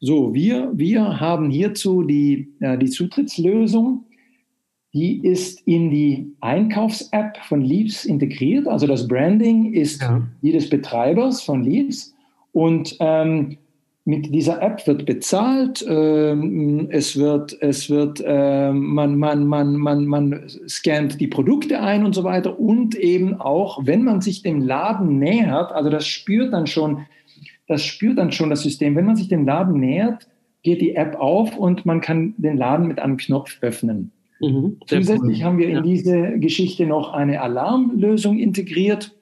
So, 0.01 0.35
wir, 0.35 0.71
wir 0.75 1.21
haben 1.21 1.49
hierzu 1.51 2.03
die, 2.03 2.53
äh, 2.61 2.77
die 2.77 2.91
Zutrittslösung. 2.91 4.05
Die 4.93 5.27
ist 5.27 5.67
in 5.67 5.91
die 5.91 6.33
Einkaufs-App 6.41 7.39
von 7.49 7.63
Leaves 7.63 8.05
integriert. 8.05 8.69
Also 8.69 8.87
das 8.87 9.09
Branding 9.09 9.73
ist 9.73 10.03
ja. 10.03 10.23
die 10.43 10.53
des 10.53 10.69
Betreibers 10.69 11.43
von 11.43 11.65
Leaves. 11.65 12.15
Und 12.53 12.97
ähm, 13.01 13.59
mit 14.07 14.35
dieser 14.35 14.61
App 14.61 14.87
wird 14.87 15.07
bezahlt, 15.07 15.85
ähm, 15.89 16.89
es 16.91 17.19
wird, 17.19 17.57
es 17.61 17.89
wird, 17.89 18.23
äh, 18.25 18.71
man, 18.71 19.17
man, 19.19 19.47
man, 19.47 19.77
man, 19.77 20.05
man 20.05 20.43
scannt 20.69 21.21
die 21.21 21.27
Produkte 21.27 21.81
ein 21.81 22.05
und 22.05 22.15
so 22.15 22.23
weiter 22.23 22.61
und 22.61 22.95
eben 22.95 23.41
auch, 23.41 23.81
wenn 23.87 24.03
man 24.03 24.21
sich 24.21 24.43
dem 24.43 24.61
Laden 24.61 25.19
nähert, 25.19 25.73
also 25.73 25.89
das 25.89 26.07
spürt 26.07 26.53
dann 26.53 26.67
schon, 26.67 27.07
das 27.67 27.83
spürt 27.83 28.19
dann 28.19 28.31
schon 28.31 28.51
das 28.51 28.63
System, 28.63 28.95
wenn 28.95 29.07
man 29.07 29.17
sich 29.17 29.29
dem 29.29 29.47
Laden 29.47 29.81
nähert, 29.81 30.29
geht 30.63 30.83
die 30.83 30.97
App 30.97 31.17
auf 31.17 31.57
und 31.57 31.87
man 31.87 32.03
kann 32.03 32.35
den 32.37 32.59
Laden 32.59 32.87
mit 32.87 32.99
einem 32.99 33.17
Knopf 33.17 33.57
öffnen. 33.63 34.13
Mhm, 34.41 34.81
Zusätzlich 34.87 35.39
cool. 35.39 35.45
haben 35.45 35.59
wir 35.59 35.69
in 35.69 35.77
ja. 35.77 35.81
diese 35.81 36.39
Geschichte 36.39 36.85
noch 36.85 37.15
eine 37.15 37.41
Alarmlösung 37.41 38.39
integriert 38.39 39.15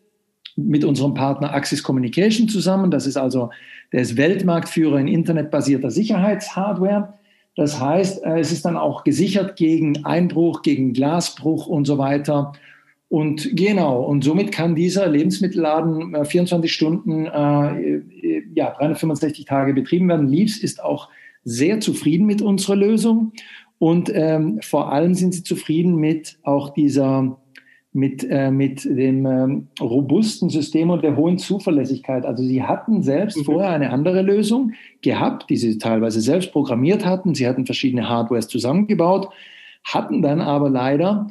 mit 0.56 0.84
unserem 0.84 1.14
Partner 1.14 1.54
Axis 1.54 1.82
Communication 1.82 2.48
zusammen. 2.48 2.90
Das 2.90 3.06
ist 3.06 3.16
also, 3.16 3.50
der 3.92 4.00
ist 4.00 4.16
Weltmarktführer 4.16 4.98
in 4.98 5.08
internetbasierter 5.08 5.90
Sicherheitshardware. 5.90 7.14
Das 7.56 7.80
heißt, 7.80 8.24
äh, 8.24 8.38
es 8.38 8.52
ist 8.52 8.64
dann 8.64 8.76
auch 8.76 9.04
gesichert 9.04 9.56
gegen 9.56 10.04
Einbruch, 10.04 10.62
gegen 10.62 10.92
Glasbruch 10.92 11.66
und 11.66 11.86
so 11.86 11.98
weiter. 11.98 12.52
Und 13.08 13.50
genau, 13.56 14.02
und 14.02 14.24
somit 14.24 14.52
kann 14.52 14.74
dieser 14.74 15.06
Lebensmittelladen 15.06 16.24
24 16.24 16.70
äh, 16.70 16.72
Stunden, 16.72 17.26
äh, 17.26 18.00
ja, 18.54 18.70
365 18.70 19.44
Tage 19.44 19.74
betrieben 19.74 20.08
werden. 20.08 20.28
Leaves 20.28 20.58
ist 20.58 20.82
auch 20.82 21.10
sehr 21.44 21.80
zufrieden 21.80 22.24
mit 22.24 22.40
unserer 22.40 22.76
Lösung. 22.76 23.32
Und 23.78 24.10
ähm, 24.14 24.60
vor 24.62 24.92
allem 24.92 25.12
sind 25.12 25.34
sie 25.34 25.42
zufrieden 25.42 25.96
mit 25.96 26.38
auch 26.42 26.70
dieser 26.70 27.36
mit, 27.92 28.26
äh, 28.28 28.50
mit 28.50 28.84
dem 28.84 29.26
ähm, 29.26 29.68
robusten 29.80 30.48
System 30.48 30.90
und 30.90 31.02
der 31.04 31.16
hohen 31.16 31.38
Zuverlässigkeit. 31.38 32.24
Also 32.24 32.42
sie 32.42 32.62
hatten 32.62 33.02
selbst 33.02 33.38
mhm. 33.38 33.44
vorher 33.44 33.70
eine 33.70 33.90
andere 33.90 34.22
Lösung 34.22 34.72
gehabt, 35.02 35.50
die 35.50 35.56
sie 35.56 35.78
teilweise 35.78 36.20
selbst 36.20 36.52
programmiert 36.52 37.04
hatten. 37.04 37.34
Sie 37.34 37.46
hatten 37.46 37.66
verschiedene 37.66 38.08
Hardwares 38.08 38.48
zusammengebaut, 38.48 39.28
hatten 39.84 40.22
dann 40.22 40.40
aber 40.40 40.70
leider 40.70 41.26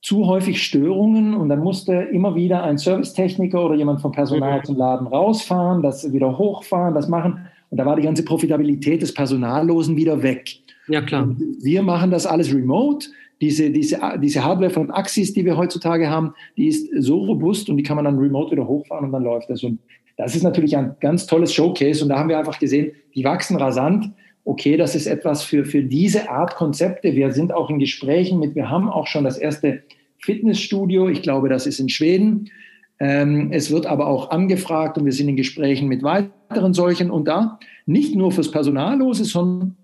zu 0.00 0.26
häufig 0.26 0.62
Störungen 0.62 1.34
und 1.34 1.48
dann 1.48 1.58
musste 1.58 1.92
immer 1.92 2.34
wieder 2.34 2.62
ein 2.62 2.78
Servicetechniker 2.78 3.62
oder 3.62 3.74
jemand 3.74 4.00
vom 4.00 4.12
Personal 4.12 4.60
mhm. 4.60 4.64
zum 4.64 4.76
Laden 4.76 5.06
rausfahren, 5.08 5.82
das 5.82 6.10
wieder 6.12 6.38
hochfahren, 6.38 6.94
das 6.94 7.08
machen. 7.08 7.46
Und 7.70 7.78
da 7.78 7.84
war 7.84 7.96
die 7.96 8.02
ganze 8.02 8.24
Profitabilität 8.24 9.02
des 9.02 9.12
Personallosen 9.12 9.96
wieder 9.96 10.22
weg. 10.22 10.60
Ja, 10.88 11.02
klar. 11.02 11.24
Und 11.24 11.40
wir 11.62 11.82
machen 11.82 12.10
das 12.10 12.26
alles 12.26 12.54
remote 12.54 13.08
diese, 13.40 13.70
diese, 13.70 14.00
diese 14.20 14.44
Hardware 14.44 14.70
von 14.70 14.90
Axis, 14.90 15.32
die 15.32 15.44
wir 15.44 15.56
heutzutage 15.56 16.10
haben, 16.10 16.34
die 16.56 16.68
ist 16.68 16.88
so 16.98 17.18
robust 17.18 17.68
und 17.68 17.76
die 17.76 17.82
kann 17.82 17.96
man 17.96 18.04
dann 18.04 18.18
remote 18.18 18.50
wieder 18.52 18.66
hochfahren 18.66 19.06
und 19.06 19.12
dann 19.12 19.22
läuft 19.22 19.50
das. 19.50 19.62
Und 19.62 19.78
das 20.16 20.34
ist 20.34 20.42
natürlich 20.42 20.76
ein 20.76 20.96
ganz 21.00 21.26
tolles 21.26 21.52
Showcase 21.52 22.02
und 22.02 22.08
da 22.08 22.18
haben 22.18 22.28
wir 22.28 22.38
einfach 22.38 22.58
gesehen, 22.58 22.92
die 23.14 23.24
wachsen 23.24 23.56
rasant. 23.56 24.10
Okay, 24.44 24.76
das 24.76 24.94
ist 24.94 25.06
etwas 25.06 25.44
für, 25.44 25.64
für 25.64 25.82
diese 25.82 26.30
Art 26.30 26.56
Konzepte. 26.56 27.14
Wir 27.14 27.32
sind 27.32 27.52
auch 27.52 27.70
in 27.70 27.78
Gesprächen 27.78 28.40
mit, 28.40 28.54
wir 28.54 28.70
haben 28.70 28.88
auch 28.88 29.06
schon 29.06 29.24
das 29.24 29.38
erste 29.38 29.82
Fitnessstudio, 30.18 31.08
ich 31.08 31.22
glaube, 31.22 31.48
das 31.48 31.66
ist 31.66 31.78
in 31.78 31.88
Schweden. 31.88 32.50
Ähm, 32.98 33.52
es 33.52 33.70
wird 33.70 33.86
aber 33.86 34.08
auch 34.08 34.30
angefragt 34.30 34.98
und 34.98 35.04
wir 35.04 35.12
sind 35.12 35.28
in 35.28 35.36
Gesprächen 35.36 35.86
mit 35.86 36.02
weiteren 36.02 36.74
solchen 36.74 37.10
und 37.10 37.28
da 37.28 37.60
nicht 37.86 38.16
nur 38.16 38.32
fürs 38.32 38.50
Personallose, 38.50 39.24
sondern 39.24 39.76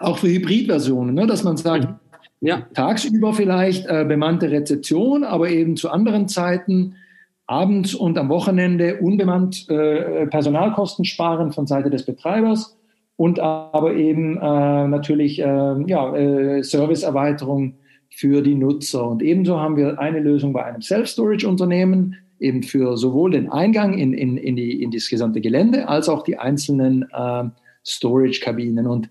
auch 0.00 0.18
für 0.18 0.28
Hybridversionen, 0.28 1.14
ne, 1.14 1.26
dass 1.26 1.44
man 1.44 1.56
sagt, 1.56 1.84
mhm. 1.88 1.94
Ja. 2.42 2.62
Tagsüber 2.72 3.34
vielleicht 3.34 3.86
äh, 3.86 4.04
bemannte 4.08 4.50
Rezeption, 4.50 5.24
aber 5.24 5.50
eben 5.50 5.76
zu 5.76 5.90
anderen 5.90 6.26
Zeiten 6.26 6.94
abends 7.46 7.94
und 7.94 8.16
am 8.16 8.28
Wochenende 8.30 9.00
unbemannt 9.00 9.68
äh, 9.68 10.26
Personalkosten 10.26 11.04
sparen 11.04 11.52
von 11.52 11.66
Seite 11.66 11.90
des 11.90 12.06
Betreibers 12.06 12.78
und 13.16 13.40
aber 13.40 13.94
eben 13.94 14.38
äh, 14.38 14.88
natürlich 14.88 15.40
äh, 15.40 15.44
ja, 15.86 16.14
äh, 16.16 16.62
Serviceerweiterung 16.62 17.74
für 18.08 18.40
die 18.40 18.54
Nutzer. 18.54 19.06
Und 19.06 19.22
ebenso 19.22 19.60
haben 19.60 19.76
wir 19.76 19.98
eine 19.98 20.20
Lösung 20.20 20.54
bei 20.54 20.64
einem 20.64 20.80
Self-Storage-Unternehmen, 20.80 22.16
eben 22.38 22.62
für 22.62 22.96
sowohl 22.96 23.32
den 23.32 23.50
Eingang 23.50 23.98
in, 23.98 24.14
in, 24.14 24.38
in, 24.38 24.56
die, 24.56 24.82
in 24.82 24.90
das 24.90 25.10
gesamte 25.10 25.42
Gelände 25.42 25.88
als 25.88 26.08
auch 26.08 26.22
die 26.22 26.38
einzelnen 26.38 27.06
äh, 27.12 27.44
Storage-Kabinen. 27.84 28.86
Und 28.86 29.10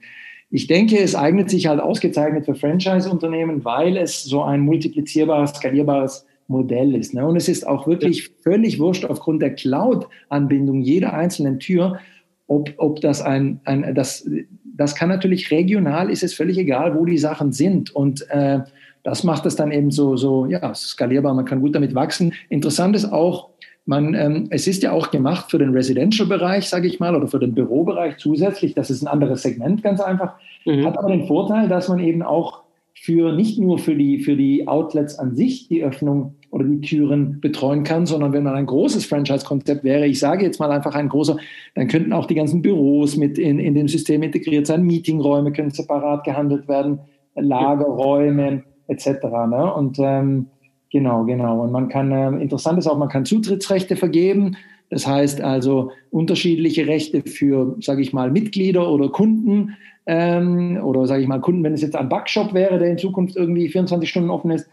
ich 0.51 0.67
denke, 0.67 0.97
es 0.97 1.15
eignet 1.15 1.49
sich 1.49 1.67
halt 1.67 1.79
ausgezeichnet 1.79 2.45
für 2.45 2.55
Franchise-Unternehmen, 2.55 3.63
weil 3.65 3.97
es 3.97 4.23
so 4.23 4.41
ein 4.43 4.61
multiplizierbares, 4.61 5.51
skalierbares 5.51 6.25
Modell 6.47 6.95
ist. 6.95 7.13
Ne? 7.13 7.25
Und 7.25 7.35
es 7.35 7.47
ist 7.47 7.67
auch 7.67 7.87
wirklich 7.87 8.31
völlig 8.41 8.79
wurscht 8.79 9.05
aufgrund 9.05 9.41
der 9.41 9.53
Cloud-Anbindung 9.53 10.81
jeder 10.81 11.13
einzelnen 11.13 11.59
Tür, 11.59 11.99
ob, 12.47 12.73
ob 12.77 12.99
das 13.01 13.21
ein, 13.21 13.59
ein 13.65 13.93
das, 13.93 14.27
das 14.63 14.95
kann 14.95 15.09
natürlich 15.09 15.51
regional, 15.51 16.09
ist 16.09 16.23
es 16.23 16.33
völlig 16.33 16.57
egal, 16.57 16.97
wo 16.97 17.05
die 17.05 17.19
Sachen 17.19 17.51
sind. 17.51 17.91
Und 17.91 18.27
äh, 18.31 18.61
das 19.03 19.23
macht 19.23 19.45
es 19.45 19.55
dann 19.55 19.71
eben 19.71 19.91
so, 19.91 20.17
so 20.17 20.47
ja, 20.47 20.73
skalierbar. 20.73 21.35
Man 21.35 21.45
kann 21.45 21.61
gut 21.61 21.75
damit 21.75 21.93
wachsen. 21.93 22.33
Interessant 22.49 22.95
ist 22.95 23.05
auch, 23.05 23.49
man, 23.89 24.13
ähm, 24.13 24.47
es 24.51 24.67
ist 24.67 24.83
ja 24.83 24.91
auch 24.91 25.09
gemacht 25.09 25.49
für 25.49 25.57
den 25.57 25.71
Residential-Bereich, 25.71 26.69
sage 26.69 26.87
ich 26.87 26.99
mal, 26.99 27.15
oder 27.15 27.27
für 27.27 27.39
den 27.39 27.55
Bürobereich 27.55 28.17
zusätzlich. 28.17 28.75
Das 28.75 28.91
ist 28.91 29.01
ein 29.01 29.07
anderes 29.07 29.41
Segment, 29.41 29.81
ganz 29.81 29.99
einfach. 29.99 30.33
Mhm. 30.63 30.85
Hat 30.85 30.97
aber 30.97 31.09
den 31.09 31.25
Vorteil, 31.25 31.67
dass 31.67 31.89
man 31.89 31.97
eben 31.97 32.21
auch 32.21 32.61
für 32.93 33.33
nicht 33.33 33.57
nur 33.57 33.79
für 33.79 33.95
die, 33.95 34.19
für 34.19 34.35
die 34.35 34.67
Outlets 34.67 35.17
an 35.17 35.35
sich 35.35 35.69
die 35.69 35.83
Öffnung 35.83 36.35
oder 36.51 36.65
die 36.65 36.81
Türen 36.81 37.39
betreuen 37.41 37.83
kann, 37.83 38.05
sondern 38.05 38.31
wenn 38.31 38.43
man 38.43 38.53
ein 38.53 38.67
großes 38.67 39.07
Franchise-Konzept 39.07 39.83
wäre, 39.83 40.05
ich 40.05 40.19
sage 40.19 40.45
jetzt 40.45 40.59
mal 40.59 40.71
einfach 40.71 40.93
ein 40.93 41.09
großer, 41.09 41.37
dann 41.73 41.87
könnten 41.87 42.13
auch 42.13 42.27
die 42.27 42.35
ganzen 42.35 42.61
Büros 42.61 43.17
mit 43.17 43.39
in, 43.39 43.57
in 43.57 43.73
dem 43.73 43.87
System 43.87 44.21
integriert 44.21 44.67
sein, 44.67 44.83
Meetingräume 44.83 45.51
können 45.51 45.71
separat 45.71 46.23
gehandelt 46.25 46.67
werden, 46.67 46.99
Lagerräume 47.35 48.63
etc. 48.87 49.07
Ne? 49.49 49.73
Und 49.73 49.97
ähm, 49.99 50.47
Genau, 50.91 51.23
genau. 51.25 51.61
Und 51.61 51.71
man 51.71 51.89
kann, 51.89 52.11
äh, 52.11 52.41
interessant 52.41 52.79
ist 52.79 52.87
auch, 52.87 52.97
man 52.97 53.09
kann 53.09 53.25
Zutrittsrechte 53.25 53.95
vergeben. 53.95 54.55
Das 54.89 55.05
heißt 55.05 55.41
also 55.41 55.91
unterschiedliche 56.09 56.87
Rechte 56.87 57.21
für, 57.21 57.75
sage 57.79 58.01
ich 58.01 58.11
mal, 58.11 58.31
Mitglieder 58.31 58.91
oder 58.91 59.09
Kunden 59.09 59.75
ähm, 60.07 60.79
oder 60.83 61.05
sage 61.05 61.21
ich 61.21 61.27
mal 61.27 61.41
Kunden, 61.41 61.63
wenn 61.63 61.73
es 61.73 61.83
jetzt 61.83 61.95
ein 61.95 62.09
Backshop 62.09 62.53
wäre, 62.55 62.79
der 62.79 62.89
in 62.89 62.97
Zukunft 62.97 63.35
irgendwie 63.35 63.69
24 63.69 64.09
Stunden 64.09 64.31
offen 64.31 64.49
ist, 64.49 64.67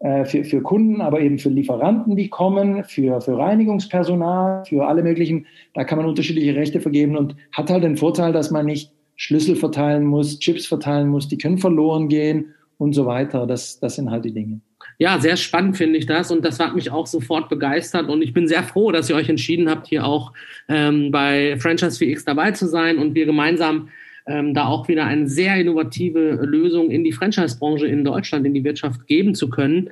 äh, 0.00 0.26
für, 0.26 0.44
für 0.44 0.60
Kunden, 0.60 1.00
aber 1.00 1.20
eben 1.20 1.38
für 1.38 1.48
Lieferanten, 1.48 2.14
die 2.14 2.28
kommen, 2.28 2.84
für, 2.84 3.22
für 3.22 3.38
Reinigungspersonal, 3.38 4.66
für 4.66 4.86
alle 4.86 5.02
möglichen. 5.02 5.46
Da 5.72 5.84
kann 5.84 5.96
man 5.96 6.06
unterschiedliche 6.06 6.54
Rechte 6.54 6.80
vergeben 6.80 7.16
und 7.16 7.34
hat 7.52 7.70
halt 7.70 7.84
den 7.84 7.96
Vorteil, 7.96 8.34
dass 8.34 8.50
man 8.50 8.66
nicht 8.66 8.92
Schlüssel 9.16 9.56
verteilen 9.56 10.04
muss, 10.04 10.38
Chips 10.40 10.66
verteilen 10.66 11.08
muss, 11.08 11.28
die 11.28 11.38
können 11.38 11.56
verloren 11.56 12.08
gehen 12.08 12.52
und 12.76 12.92
so 12.92 13.06
weiter. 13.06 13.46
Das, 13.46 13.80
das 13.80 13.94
sind 13.94 14.10
halt 14.10 14.26
die 14.26 14.34
Dinge 14.34 14.60
ja, 14.98 15.18
sehr 15.18 15.36
spannend 15.36 15.76
finde 15.76 15.98
ich 15.98 16.06
das 16.06 16.30
und 16.30 16.44
das 16.44 16.60
hat 16.60 16.74
mich 16.74 16.90
auch 16.90 17.06
sofort 17.06 17.48
begeistert 17.48 18.08
und 18.08 18.22
ich 18.22 18.32
bin 18.32 18.48
sehr 18.48 18.62
froh, 18.62 18.92
dass 18.92 19.10
ihr 19.10 19.16
euch 19.16 19.28
entschieden 19.28 19.68
habt, 19.68 19.86
hier 19.86 20.04
auch 20.04 20.32
ähm, 20.68 21.10
bei 21.10 21.56
Franchise 21.58 22.02
4X 22.02 22.24
dabei 22.24 22.52
zu 22.52 22.66
sein 22.66 22.98
und 22.98 23.14
wir 23.14 23.26
gemeinsam 23.26 23.88
ähm, 24.26 24.54
da 24.54 24.66
auch 24.66 24.88
wieder 24.88 25.04
eine 25.04 25.28
sehr 25.28 25.56
innovative 25.56 26.40
Lösung 26.42 26.90
in 26.90 27.04
die 27.04 27.12
Franchise-Branche 27.12 27.86
in 27.86 28.04
Deutschland, 28.04 28.46
in 28.46 28.54
die 28.54 28.64
Wirtschaft 28.64 29.06
geben 29.06 29.34
zu 29.34 29.50
können. 29.50 29.90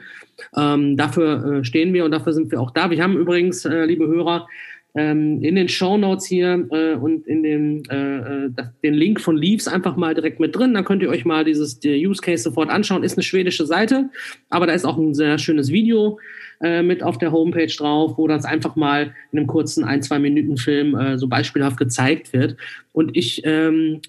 Ähm, 0.57 0.97
dafür 0.97 1.61
äh, 1.61 1.65
stehen 1.65 1.93
wir 1.93 2.05
und 2.05 2.13
dafür 2.13 2.33
sind 2.33 2.51
wir 2.51 2.61
auch 2.61 2.71
da. 2.71 2.91
Wir 2.91 3.03
haben 3.03 3.17
übrigens, 3.17 3.65
äh, 3.65 3.85
liebe 3.85 4.07
Hörer, 4.07 4.49
ähm, 4.95 5.43
in 5.43 5.55
den 5.55 5.69
Show 5.69 5.97
Notes 5.97 6.27
hier 6.27 6.67
äh, 6.71 6.95
und 6.95 7.27
in 7.27 7.43
den, 7.43 7.83
äh, 7.91 8.47
äh 8.47 8.51
den 8.83 8.95
Link 8.95 9.21
von 9.21 9.37
Leaves 9.37 9.67
einfach 9.67 9.97
mal 9.97 10.15
direkt 10.15 10.39
mit 10.39 10.55
drin. 10.55 10.75
Da 10.75 10.83
könnt 10.83 11.03
ihr 11.03 11.09
euch 11.09 11.25
mal 11.25 11.45
dieses 11.45 11.81
Use 11.85 12.21
Case 12.21 12.43
sofort 12.43 12.69
anschauen. 12.69 13.03
Ist 13.03 13.17
eine 13.17 13.23
schwedische 13.23 13.65
Seite, 13.65 14.11
aber 14.51 14.67
da 14.67 14.75
ist 14.75 14.85
auch 14.85 14.99
ein 14.99 15.15
sehr 15.15 15.39
schönes 15.39 15.71
Video 15.71 16.19
äh, 16.61 16.83
mit 16.83 17.03
auf 17.03 17.19
der 17.19 17.33
Homepage 17.33 17.75
drauf, 17.75 18.19
wo 18.19 18.29
das 18.29 18.45
einfach 18.45 18.77
mal 18.77 19.15
in 19.33 19.39
einem 19.39 19.47
kurzen 19.47 19.85
ein, 19.85 20.03
zwei 20.03 20.19
Minuten 20.19 20.59
Film 20.59 20.95
äh, 20.95 21.19
so 21.19 21.27
beispielhaft 21.27 21.79
gezeigt 21.79 22.33
wird. 22.35 22.57
Und 22.93 23.17
ich 23.17 23.43
ähm, 23.45 24.01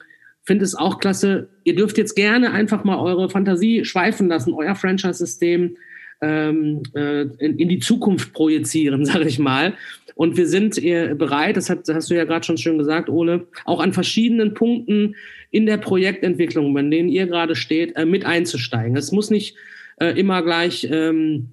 finde 0.44 0.66
es 0.66 0.75
auch 0.75 1.00
klasse. 1.00 1.48
Ihr 1.63 1.75
dürft 1.75 1.98
jetzt 1.98 2.16
gerne 2.16 2.52
einfach 2.52 2.84
mal 2.84 3.00
eure 3.00 3.30
Fantasie 3.30 3.86
schweifen 3.86 4.28
lassen, 4.28 4.54
euer 4.54 4.75
Franchise-System 4.75 5.78
ähm, 6.24 6.84
äh, 6.96 7.22
in, 7.22 7.60
in, 7.60 7.70
die 7.70 7.80
Zukunft 7.80 8.34
projizieren, 8.34 9.06
sage 9.06 9.27
ich 9.27 9.39
mal. 9.39 9.74
Und 10.15 10.38
wir 10.38 10.48
sind 10.48 10.75
bereit, 10.75 11.58
das, 11.58 11.72
hat, 11.72 11.88
hast 11.92 12.12
du 12.12 12.13
ja 12.13 12.24
gerade 12.24 12.46
schon 12.46 12.60
schön 12.60 12.77
gesagt, 12.77 13.10
Ole, 13.10 13.48
auch 13.65 13.80
an 13.80 13.94
verschiedenen 13.94 14.53
Punkten 14.53 15.15
in 15.53 15.65
der 15.65 15.77
Projektentwicklung, 15.77 16.75
in 16.77 16.92
denen 16.92 17.10
ihr 17.10 17.27
gerade 17.27 17.56
steht, 17.56 17.96
äh, 17.96 18.06
mit 18.06 18.25
einzusteigen. 18.25 18.98
Es 18.98 19.12
muss 19.12 19.30
nicht 19.30 19.56
äh, 19.98 20.20
immer 20.20 20.42
gleich 20.42 20.88
ähm, 20.89 21.50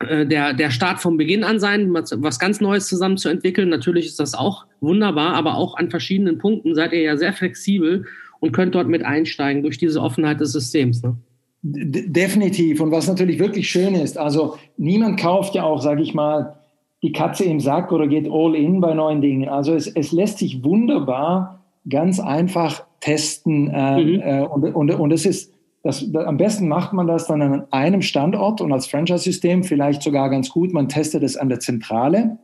äh, 0.00 0.26
der, 0.26 0.54
der 0.54 0.70
Start 0.70 1.00
vom 1.00 1.16
Beginn 1.16 1.44
an 1.44 1.60
sein, 1.60 1.92
was 1.92 2.38
ganz 2.38 2.60
Neues 2.60 2.88
zusammen 2.88 3.16
zu 3.16 3.28
entwickeln. 3.28 3.68
Natürlich 3.68 4.06
ist 4.06 4.20
das 4.20 4.34
auch 4.34 4.66
wunderbar, 4.80 5.34
aber 5.34 5.56
auch 5.56 5.76
an 5.76 5.90
verschiedenen 5.90 6.38
Punkten 6.38 6.74
seid 6.74 6.92
ihr 6.92 7.02
ja 7.02 7.16
sehr 7.16 7.32
flexibel 7.32 8.06
und 8.40 8.52
könnt 8.52 8.74
dort 8.74 8.88
mit 8.88 9.04
einsteigen 9.04 9.62
durch 9.62 9.78
diese 9.78 10.00
Offenheit 10.00 10.40
des 10.40 10.52
Systems. 10.52 11.02
Ne? 11.02 11.16
Definitiv. 11.62 12.80
Und 12.80 12.92
was 12.92 13.08
natürlich 13.08 13.38
wirklich 13.38 13.68
schön 13.68 13.94
ist, 13.94 14.16
also 14.16 14.56
niemand 14.76 15.18
kauft 15.18 15.54
ja 15.54 15.64
auch, 15.64 15.80
sage 15.80 16.02
ich 16.02 16.14
mal, 16.14 16.56
die 17.02 17.12
Katze 17.12 17.44
im 17.44 17.60
Sack 17.60 17.92
oder 17.92 18.06
geht 18.06 18.28
all 18.30 18.54
in 18.54 18.80
bei 18.80 18.94
neuen 18.94 19.20
Dingen. 19.20 19.48
Also 19.48 19.74
es, 19.74 19.86
es 19.86 20.12
lässt 20.12 20.38
sich 20.38 20.64
wunderbar 20.64 21.64
ganz 21.88 22.20
einfach 22.20 22.84
testen. 23.00 23.70
Äh, 23.70 24.00
mhm. 24.00 24.20
äh, 24.20 24.42
und, 24.42 24.74
und, 24.74 24.90
und 24.90 25.12
es 25.12 25.26
ist, 25.26 25.54
das, 25.82 26.12
am 26.14 26.36
besten 26.36 26.68
macht 26.68 26.92
man 26.92 27.06
das 27.06 27.26
dann 27.26 27.40
an 27.40 27.64
einem 27.70 28.02
Standort 28.02 28.60
und 28.60 28.72
als 28.72 28.86
Franchise-System 28.88 29.62
vielleicht 29.62 30.02
sogar 30.02 30.28
ganz 30.28 30.50
gut. 30.50 30.72
Man 30.72 30.88
testet 30.88 31.22
es 31.22 31.36
an 31.36 31.48
der 31.48 31.60
Zentrale, 31.60 32.38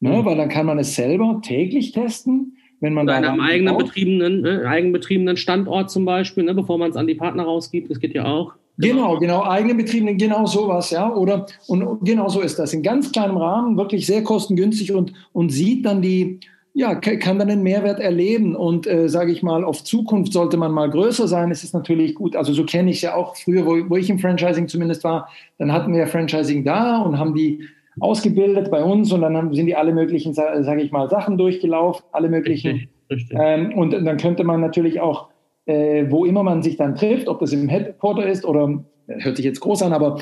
ne, 0.00 0.18
mhm. 0.18 0.24
weil 0.24 0.36
dann 0.36 0.50
kann 0.50 0.66
man 0.66 0.78
es 0.78 0.94
selber 0.94 1.40
täglich 1.42 1.92
testen. 1.92 2.57
Wenn 2.80 2.94
man 2.94 3.08
an 3.08 3.24
einem 3.24 3.40
eigenen 3.40 3.76
betriebenen, 3.76 4.40
ne, 4.42 4.64
eigenbetriebenen 4.66 5.36
Standort 5.36 5.90
zum 5.90 6.04
Beispiel, 6.04 6.44
ne, 6.44 6.54
bevor 6.54 6.78
man 6.78 6.90
es 6.90 6.96
an 6.96 7.06
die 7.06 7.14
Partner 7.14 7.44
rausgibt, 7.44 7.90
das 7.90 7.98
geht 7.98 8.14
ja 8.14 8.24
auch. 8.24 8.54
Genau, 8.78 9.18
genau, 9.18 9.42
eigene 9.42 9.74
Betriebenen, 9.74 10.16
genau 10.16 10.46
sowas, 10.46 10.90
ja. 10.90 11.12
Oder 11.12 11.46
und 11.66 12.04
genau 12.04 12.28
so 12.28 12.40
ist 12.40 12.60
das. 12.60 12.72
In 12.72 12.84
ganz 12.84 13.10
kleinem 13.10 13.36
Rahmen, 13.36 13.76
wirklich 13.76 14.06
sehr 14.06 14.22
kostengünstig 14.22 14.92
und, 14.92 15.12
und 15.32 15.50
sieht 15.50 15.84
dann 15.84 16.00
die, 16.00 16.38
ja, 16.74 16.94
kann 16.94 17.40
dann 17.40 17.50
einen 17.50 17.64
Mehrwert 17.64 17.98
erleben. 17.98 18.54
Und 18.54 18.86
äh, 18.86 19.08
sage 19.08 19.32
ich 19.32 19.42
mal, 19.42 19.64
auf 19.64 19.82
Zukunft 19.82 20.32
sollte 20.32 20.56
man 20.56 20.70
mal 20.70 20.88
größer 20.88 21.26
sein. 21.26 21.50
Es 21.50 21.64
ist 21.64 21.74
natürlich 21.74 22.14
gut. 22.14 22.36
Also 22.36 22.52
so 22.52 22.64
kenne 22.64 22.90
ich 22.90 22.98
es 22.98 23.02
ja 23.02 23.14
auch 23.16 23.34
früher, 23.34 23.66
wo, 23.66 23.90
wo 23.90 23.96
ich 23.96 24.10
im 24.10 24.20
Franchising 24.20 24.68
zumindest 24.68 25.02
war. 25.02 25.28
Dann 25.58 25.72
hatten 25.72 25.92
wir 25.92 26.06
Franchising 26.06 26.62
da 26.62 26.98
und 26.98 27.18
haben 27.18 27.34
die 27.34 27.64
ausgebildet 28.00 28.70
bei 28.70 28.82
uns 28.82 29.12
und 29.12 29.22
dann 29.22 29.36
haben, 29.36 29.54
sind 29.54 29.66
die 29.66 29.76
alle 29.76 29.92
möglichen, 29.92 30.34
sage 30.34 30.82
ich 30.82 30.92
mal, 30.92 31.08
Sachen 31.08 31.38
durchgelaufen, 31.38 32.04
alle 32.12 32.28
möglichen. 32.28 32.72
Richtig, 32.72 32.90
richtig. 33.10 33.38
Ähm, 33.40 33.72
und 33.74 33.92
dann 33.92 34.16
könnte 34.16 34.44
man 34.44 34.60
natürlich 34.60 35.00
auch, 35.00 35.28
äh, 35.66 36.06
wo 36.08 36.24
immer 36.24 36.42
man 36.42 36.62
sich 36.62 36.76
dann 36.76 36.94
trifft, 36.94 37.28
ob 37.28 37.40
das 37.40 37.52
im 37.52 37.68
Headquarter 37.68 38.26
ist 38.26 38.44
oder 38.44 38.84
hört 39.06 39.36
sich 39.36 39.44
jetzt 39.44 39.60
groß 39.60 39.82
an, 39.82 39.92
aber 39.92 40.18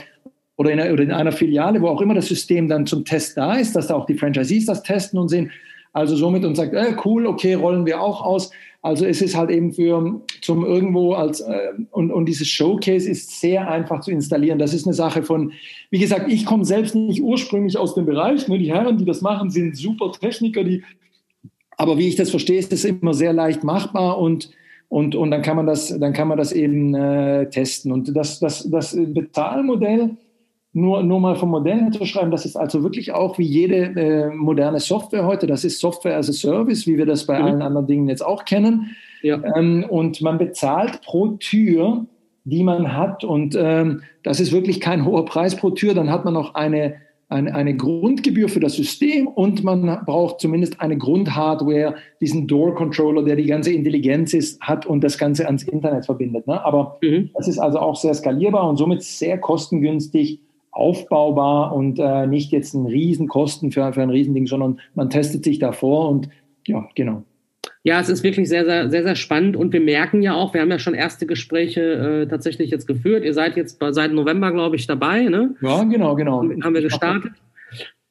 oder 0.56 0.70
in, 0.70 0.80
einer, 0.80 0.92
oder 0.92 1.02
in 1.02 1.12
einer 1.12 1.32
Filiale, 1.32 1.82
wo 1.82 1.88
auch 1.88 2.00
immer 2.00 2.14
das 2.14 2.26
System 2.26 2.68
dann 2.68 2.86
zum 2.86 3.04
Test 3.04 3.36
da 3.36 3.54
ist, 3.54 3.76
dass 3.76 3.88
da 3.88 3.94
auch 3.94 4.06
die 4.06 4.14
Franchisees 4.14 4.66
das 4.66 4.82
testen 4.82 5.18
und 5.18 5.28
sehen, 5.28 5.50
also 5.96 6.14
somit 6.14 6.44
und 6.44 6.56
sagt, 6.56 6.74
äh, 6.74 6.94
cool, 7.06 7.26
okay, 7.26 7.54
rollen 7.54 7.86
wir 7.86 8.02
auch 8.02 8.20
aus. 8.20 8.50
Also 8.82 9.06
es 9.06 9.22
ist 9.22 9.34
halt 9.34 9.48
eben 9.48 9.72
für 9.72 10.20
zum 10.42 10.62
irgendwo 10.62 11.14
als 11.14 11.40
äh, 11.40 11.72
und, 11.90 12.12
und 12.12 12.26
dieses 12.26 12.48
Showcase 12.48 13.08
ist 13.08 13.40
sehr 13.40 13.70
einfach 13.70 14.00
zu 14.00 14.10
installieren. 14.10 14.58
Das 14.58 14.74
ist 14.74 14.86
eine 14.86 14.92
Sache 14.92 15.22
von, 15.22 15.52
wie 15.90 15.98
gesagt, 15.98 16.30
ich 16.30 16.44
komme 16.44 16.66
selbst 16.66 16.94
nicht 16.94 17.22
ursprünglich 17.22 17.78
aus 17.78 17.94
dem 17.94 18.04
Bereich. 18.04 18.46
Ne? 18.46 18.58
Die 18.58 18.70
Herren, 18.70 18.98
die 18.98 19.06
das 19.06 19.22
machen, 19.22 19.48
sind 19.48 19.74
super 19.74 20.12
Techniker, 20.12 20.64
die 20.64 20.84
aber 21.78 21.96
wie 21.96 22.08
ich 22.08 22.16
das 22.16 22.30
verstehe, 22.30 22.58
ist 22.58 22.74
es 22.74 22.84
immer 22.84 23.14
sehr 23.14 23.32
leicht 23.32 23.64
machbar 23.64 24.18
und 24.18 24.50
und, 24.88 25.16
und 25.16 25.30
dann 25.32 25.42
kann 25.42 25.56
man 25.56 25.66
das, 25.66 25.98
dann 25.98 26.12
kann 26.12 26.28
man 26.28 26.38
das 26.38 26.52
eben 26.52 26.94
äh, 26.94 27.50
testen. 27.50 27.90
Und 27.90 28.14
das, 28.14 28.38
das, 28.38 28.70
das 28.70 28.96
Bezahlmodell 28.96 30.16
nur, 30.76 31.02
nur 31.02 31.20
mal 31.20 31.36
vom 31.36 31.48
Modell 31.48 31.90
zu 31.90 32.04
schreiben, 32.04 32.30
das 32.30 32.44
ist 32.44 32.54
also 32.54 32.82
wirklich 32.82 33.14
auch 33.14 33.38
wie 33.38 33.46
jede 33.46 33.76
äh, 33.76 34.28
moderne 34.28 34.78
Software 34.78 35.24
heute, 35.24 35.46
das 35.46 35.64
ist 35.64 35.80
Software 35.80 36.18
as 36.18 36.28
a 36.28 36.34
Service, 36.34 36.86
wie 36.86 36.98
wir 36.98 37.06
das 37.06 37.24
bei 37.24 37.38
mhm. 37.38 37.44
allen 37.46 37.62
anderen 37.62 37.86
Dingen 37.86 38.08
jetzt 38.10 38.24
auch 38.24 38.44
kennen. 38.44 38.94
Ja. 39.22 39.40
Ähm, 39.56 39.86
und 39.88 40.20
man 40.20 40.36
bezahlt 40.36 41.00
pro 41.00 41.28
Tür, 41.28 42.04
die 42.44 42.62
man 42.62 42.94
hat. 42.94 43.24
Und 43.24 43.56
ähm, 43.58 44.02
das 44.22 44.38
ist 44.38 44.52
wirklich 44.52 44.82
kein 44.82 45.06
hoher 45.06 45.24
Preis 45.24 45.56
pro 45.56 45.70
Tür. 45.70 45.94
Dann 45.94 46.10
hat 46.10 46.26
man 46.26 46.34
noch 46.34 46.54
eine, 46.54 46.96
eine, 47.30 47.54
eine 47.54 47.74
Grundgebühr 47.74 48.50
für 48.50 48.60
das 48.60 48.74
System 48.74 49.28
und 49.28 49.64
man 49.64 50.02
braucht 50.04 50.40
zumindest 50.40 50.82
eine 50.82 50.98
Grundhardware, 50.98 51.94
diesen 52.20 52.46
Door-Controller, 52.48 53.22
der 53.22 53.36
die 53.36 53.46
ganze 53.46 53.72
Intelligenz 53.72 54.34
ist, 54.34 54.60
hat 54.60 54.84
und 54.84 55.02
das 55.02 55.16
Ganze 55.16 55.46
ans 55.46 55.62
Internet 55.62 56.04
verbindet. 56.04 56.46
Ne? 56.46 56.62
Aber 56.62 56.98
mhm. 57.00 57.30
das 57.32 57.48
ist 57.48 57.58
also 57.58 57.78
auch 57.78 57.96
sehr 57.96 58.12
skalierbar 58.12 58.68
und 58.68 58.76
somit 58.76 59.02
sehr 59.02 59.38
kostengünstig 59.38 60.40
aufbaubar 60.76 61.74
und 61.74 61.98
äh, 61.98 62.26
nicht 62.26 62.52
jetzt 62.52 62.74
ein 62.74 62.86
Riesenkosten 62.86 63.72
für, 63.72 63.92
für 63.92 64.02
ein 64.02 64.10
Riesending, 64.10 64.46
sondern 64.46 64.80
man 64.94 65.10
testet 65.10 65.44
sich 65.44 65.58
davor 65.58 66.10
und 66.10 66.28
ja, 66.66 66.86
genau. 66.94 67.22
Ja, 67.82 68.00
es 68.00 68.08
ist 68.08 68.22
wirklich 68.22 68.48
sehr, 68.48 68.64
sehr, 68.64 68.90
sehr, 68.90 69.02
sehr 69.04 69.14
spannend 69.14 69.56
und 69.56 69.72
wir 69.72 69.80
merken 69.80 70.20
ja 70.20 70.34
auch, 70.34 70.52
wir 70.54 70.60
haben 70.60 70.70
ja 70.70 70.78
schon 70.78 70.94
erste 70.94 71.24
Gespräche 71.24 71.80
äh, 71.80 72.26
tatsächlich 72.26 72.70
jetzt 72.70 72.86
geführt. 72.86 73.24
Ihr 73.24 73.32
seid 73.32 73.56
jetzt 73.56 73.78
seit 73.90 74.12
November, 74.12 74.52
glaube 74.52 74.76
ich, 74.76 74.86
dabei, 74.86 75.22
ne? 75.22 75.54
Ja, 75.62 75.84
genau, 75.84 76.14
genau. 76.14 76.42
Haben 76.42 76.74
wir 76.74 76.82
gestartet. 76.82 77.32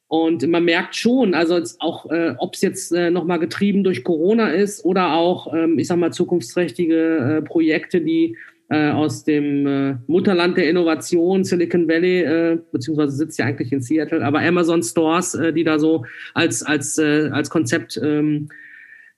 Und 0.08 0.46
man 0.46 0.64
merkt 0.64 0.94
schon, 0.94 1.34
also 1.34 1.60
auch, 1.80 2.10
äh, 2.10 2.34
ob 2.38 2.54
es 2.54 2.62
jetzt 2.62 2.92
äh, 2.92 3.10
nochmal 3.10 3.38
getrieben 3.38 3.84
durch 3.84 4.04
Corona 4.04 4.48
ist 4.48 4.84
oder 4.84 5.14
auch, 5.14 5.52
ähm, 5.52 5.78
ich 5.78 5.88
sag 5.88 5.98
mal, 5.98 6.12
zukunftsträchtige 6.12 7.38
äh, 7.38 7.42
Projekte, 7.42 8.00
die 8.00 8.36
äh, 8.68 8.90
aus 8.90 9.24
dem 9.24 9.66
äh, 9.66 9.96
Mutterland 10.06 10.56
der 10.56 10.68
Innovation, 10.68 11.44
Silicon 11.44 11.88
Valley, 11.88 12.20
äh, 12.22 12.58
beziehungsweise 12.72 13.16
sitzt 13.16 13.38
ja 13.38 13.46
eigentlich 13.46 13.72
in 13.72 13.80
Seattle, 13.80 14.24
aber 14.24 14.40
Amazon 14.40 14.82
Stores, 14.82 15.34
äh, 15.34 15.52
die 15.52 15.64
da 15.64 15.78
so 15.78 16.04
als, 16.34 16.62
als, 16.62 16.98
äh, 16.98 17.30
als 17.32 17.50
Konzept 17.50 18.00
ähm, 18.02 18.48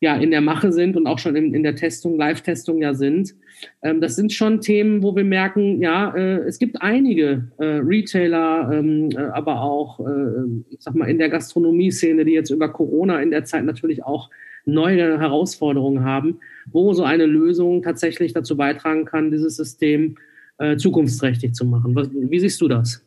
ja, 0.01 0.17
in 0.17 0.31
der 0.31 0.41
Mache 0.41 0.73
sind 0.73 0.97
und 0.97 1.07
auch 1.07 1.19
schon 1.19 1.35
in, 1.35 1.55
in 1.55 1.63
der 1.63 1.75
Testung, 1.75 2.17
Live-Testung 2.17 2.81
ja 2.81 2.95
sind. 2.95 3.35
Ähm, 3.83 4.01
das 4.01 4.15
sind 4.15 4.33
schon 4.33 4.61
Themen, 4.61 5.03
wo 5.03 5.17
wir 5.17 5.25
merken, 5.25 5.81
ja, 5.81 6.15
äh, 6.15 6.39
es 6.47 6.59
gibt 6.59 6.83
einige 6.83 7.49
äh, 7.59 7.81
Retailer, 7.83 8.71
ähm, 8.73 9.11
äh, 9.11 9.19
aber 9.19 9.63
auch, 9.63 9.99
äh, 10.01 10.45
ich 10.71 10.81
sag 10.81 10.95
mal, 10.95 11.09
in 11.09 11.19
der 11.19 11.31
Gastronomie-Szene, 11.31 12.25
die 12.25 12.33
jetzt 12.33 12.51
über 12.51 12.69
Corona 12.69 13.21
in 13.21 13.31
der 13.31 13.45
Zeit 13.45 13.65
natürlich 13.65 14.05
auch 14.05 14.31
neue 14.69 15.19
Herausforderungen 15.19 16.05
haben, 16.05 16.39
wo 16.71 16.93
so 16.93 17.03
eine 17.03 17.27
Lösung 17.27 17.83
tatsächlich 17.83 18.33
dazu 18.33 18.57
beitragen 18.57 19.05
kann, 19.05 19.31
dieses 19.31 19.57
System 19.57 20.17
äh, 20.59 20.77
zukunftsträchtig 20.77 21.55
zu 21.55 21.65
machen. 21.65 21.95
Was, 21.95 22.09
wie 22.13 22.39
siehst 22.39 22.61
du 22.61 22.69
das? 22.69 23.03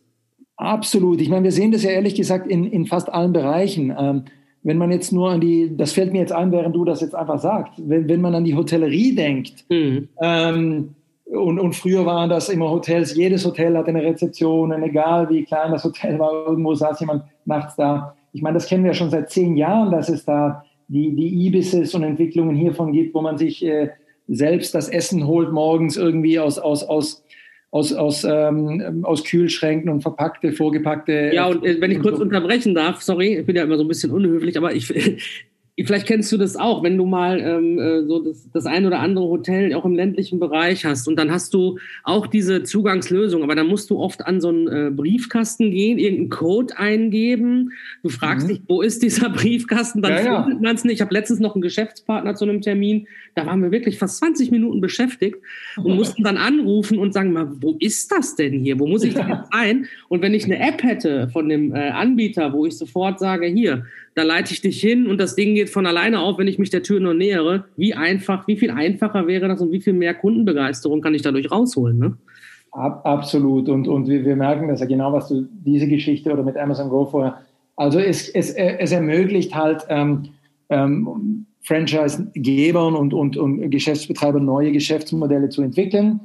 Absolut. 0.57 1.21
Ich 1.21 1.29
meine, 1.29 1.43
wir 1.43 1.51
sehen 1.51 1.71
das 1.71 1.83
ja 1.83 1.91
ehrlich 1.91 2.15
gesagt 2.15 2.47
in, 2.47 2.65
in 2.65 2.85
fast 2.85 3.11
allen 3.11 3.33
Bereichen. 3.33 3.93
Ähm, 3.97 4.23
wenn 4.63 4.77
man 4.77 4.91
jetzt 4.91 5.11
nur 5.11 5.31
an 5.31 5.41
die, 5.41 5.75
das 5.75 5.93
fällt 5.93 6.11
mir 6.11 6.19
jetzt 6.19 6.31
ein, 6.31 6.51
während 6.51 6.75
du 6.75 6.85
das 6.85 7.01
jetzt 7.01 7.15
einfach 7.15 7.39
sagst, 7.39 7.73
wenn, 7.77 8.07
wenn 8.07 8.21
man 8.21 8.35
an 8.35 8.43
die 8.43 8.55
Hotellerie 8.55 9.15
denkt, 9.15 9.65
mhm. 9.69 10.07
ähm, 10.21 10.95
und, 11.25 11.59
und 11.59 11.75
früher 11.75 12.05
waren 12.05 12.29
das 12.29 12.49
immer 12.49 12.69
Hotels, 12.69 13.15
jedes 13.15 13.45
Hotel 13.45 13.77
hatte 13.77 13.87
eine 13.87 14.03
Rezeption, 14.03 14.73
und 14.73 14.83
egal 14.83 15.29
wie 15.29 15.45
klein 15.45 15.71
das 15.71 15.83
Hotel 15.83 16.19
war, 16.19 16.31
irgendwo 16.47 16.75
saß 16.75 16.99
jemand 16.99 17.23
nachts 17.45 17.75
da. 17.77 18.15
Ich 18.33 18.41
meine, 18.41 18.55
das 18.55 18.67
kennen 18.67 18.83
wir 18.83 18.91
ja 18.91 18.95
schon 18.95 19.09
seit 19.09 19.29
zehn 19.29 19.55
Jahren, 19.55 19.91
dass 19.91 20.09
es 20.09 20.25
da 20.25 20.63
die, 20.91 21.15
die 21.15 21.47
Ibises 21.47 21.95
und 21.95 22.03
Entwicklungen 22.03 22.55
hiervon 22.55 22.91
gibt, 22.91 23.15
wo 23.15 23.21
man 23.21 23.37
sich 23.37 23.63
äh, 23.65 23.89
selbst 24.27 24.75
das 24.75 24.89
Essen 24.89 25.25
holt 25.25 25.51
morgens 25.51 25.95
irgendwie 25.95 26.37
aus, 26.37 26.59
aus, 26.59 26.83
aus, 26.83 27.23
aus, 27.71 27.93
aus, 27.93 28.25
ähm, 28.29 29.03
aus 29.03 29.23
Kühlschränken 29.23 29.89
und 29.89 30.01
verpackte, 30.01 30.51
vorgepackte. 30.51 31.31
Ja, 31.33 31.47
und 31.47 31.65
äh, 31.65 31.79
wenn 31.79 31.91
ich 31.91 32.01
kurz 32.01 32.19
unterbrechen 32.19 32.75
darf, 32.75 33.01
sorry, 33.01 33.37
ich 33.37 33.45
bin 33.45 33.55
ja 33.55 33.63
immer 33.63 33.77
so 33.77 33.85
ein 33.85 33.87
bisschen 33.87 34.11
unhöflich, 34.11 34.57
aber 34.57 34.75
ich, 34.75 34.89
Vielleicht 35.85 36.07
kennst 36.07 36.31
du 36.31 36.37
das 36.37 36.55
auch, 36.55 36.83
wenn 36.83 36.97
du 36.97 37.05
mal 37.05 37.39
ähm, 37.39 37.79
äh, 37.79 38.03
so 38.03 38.19
das, 38.19 38.49
das 38.51 38.65
ein 38.65 38.85
oder 38.85 38.99
andere 38.99 39.25
Hotel 39.25 39.73
auch 39.73 39.85
im 39.85 39.95
ländlichen 39.95 40.39
Bereich 40.39 40.85
hast 40.85 41.07
und 41.07 41.17
dann 41.17 41.31
hast 41.31 41.53
du 41.53 41.77
auch 42.03 42.27
diese 42.27 42.63
Zugangslösung, 42.63 43.43
aber 43.43 43.55
dann 43.55 43.67
musst 43.67 43.89
du 43.89 43.99
oft 43.99 44.25
an 44.25 44.41
so 44.41 44.49
einen 44.49 44.67
äh, 44.67 44.91
Briefkasten 44.91 45.71
gehen, 45.71 45.97
irgendeinen 45.97 46.29
Code 46.29 46.77
eingeben. 46.77 47.71
Du 48.03 48.09
fragst 48.09 48.47
mhm. 48.47 48.51
dich, 48.51 48.61
wo 48.67 48.81
ist 48.81 49.01
dieser 49.01 49.29
Briefkasten? 49.33 50.01
Dann 50.01 50.11
ja, 50.11 50.43
findet 50.43 50.61
ja. 50.61 50.67
man 50.67 50.75
es 50.75 50.83
nicht. 50.83 50.95
Ich 50.95 51.01
habe 51.01 51.13
letztens 51.13 51.39
noch 51.39 51.55
einen 51.55 51.61
Geschäftspartner 51.61 52.35
zu 52.35 52.45
einem 52.45 52.61
Termin, 52.61 53.07
da 53.35 53.45
waren 53.45 53.61
wir 53.61 53.71
wirklich 53.71 53.97
fast 53.97 54.17
20 54.17 54.51
Minuten 54.51 54.81
beschäftigt 54.81 55.37
und 55.77 55.95
mussten 55.95 56.23
dann 56.23 56.37
anrufen 56.37 56.99
und 56.99 57.13
sagen 57.13 57.31
mal, 57.31 57.47
wo 57.61 57.77
ist 57.79 58.11
das 58.11 58.35
denn 58.35 58.59
hier? 58.59 58.79
Wo 58.79 58.87
muss 58.87 59.03
ich 59.03 59.13
denn 59.13 59.29
jetzt 59.29 59.47
ein? 59.51 59.87
Und 60.09 60.21
wenn 60.21 60.33
ich 60.33 60.45
eine 60.45 60.59
App 60.59 60.83
hätte 60.83 61.29
von 61.29 61.47
dem 61.47 61.73
äh, 61.73 61.89
Anbieter, 61.89 62.51
wo 62.53 62.65
ich 62.65 62.77
sofort 62.77 63.19
sage, 63.19 63.47
hier, 63.47 63.85
da 64.15 64.23
leite 64.23 64.53
ich 64.53 64.61
dich 64.61 64.81
hin 64.81 65.07
und 65.07 65.19
das 65.19 65.35
Ding 65.35 65.55
geht 65.55 65.69
von 65.71 65.85
alleine 65.85 66.19
auf, 66.19 66.37
wenn 66.37 66.47
ich 66.47 66.59
mich 66.59 66.69
der 66.69 66.83
Tür 66.83 66.99
nur 66.99 67.13
nähere. 67.13 67.65
Wie 67.77 67.93
einfach, 67.93 68.47
wie 68.47 68.57
viel 68.57 68.71
einfacher 68.71 69.27
wäre 69.27 69.47
das 69.47 69.61
und 69.61 69.71
wie 69.71 69.81
viel 69.81 69.93
mehr 69.93 70.13
Kundenbegeisterung 70.13 71.01
kann 71.01 71.13
ich 71.13 71.21
dadurch 71.21 71.51
rausholen? 71.51 71.97
Ne? 71.97 72.17
Ab, 72.71 73.05
absolut. 73.05 73.69
Und, 73.69 73.87
und 73.87 74.07
wir, 74.07 74.23
wir 74.23 74.35
merken 74.35 74.67
das 74.67 74.79
ja 74.79 74.85
genau, 74.85 75.11
was 75.13 75.27
du 75.27 75.47
diese 75.51 75.87
Geschichte 75.87 76.31
oder 76.31 76.43
mit 76.43 76.57
Amazon 76.57 76.89
Go 76.89 77.05
vorher. 77.05 77.37
Also 77.75 77.99
es, 77.99 78.29
es, 78.29 78.51
es 78.51 78.91
ermöglicht 78.91 79.55
halt 79.55 79.85
ähm, 79.89 80.23
ähm, 80.69 81.45
Franchise-Gebern 81.63 82.95
und, 82.95 83.13
und, 83.13 83.37
und 83.37 83.69
Geschäftsbetreibern 83.69 84.43
neue 84.43 84.71
Geschäftsmodelle 84.71 85.49
zu 85.49 85.61
entwickeln 85.61 86.19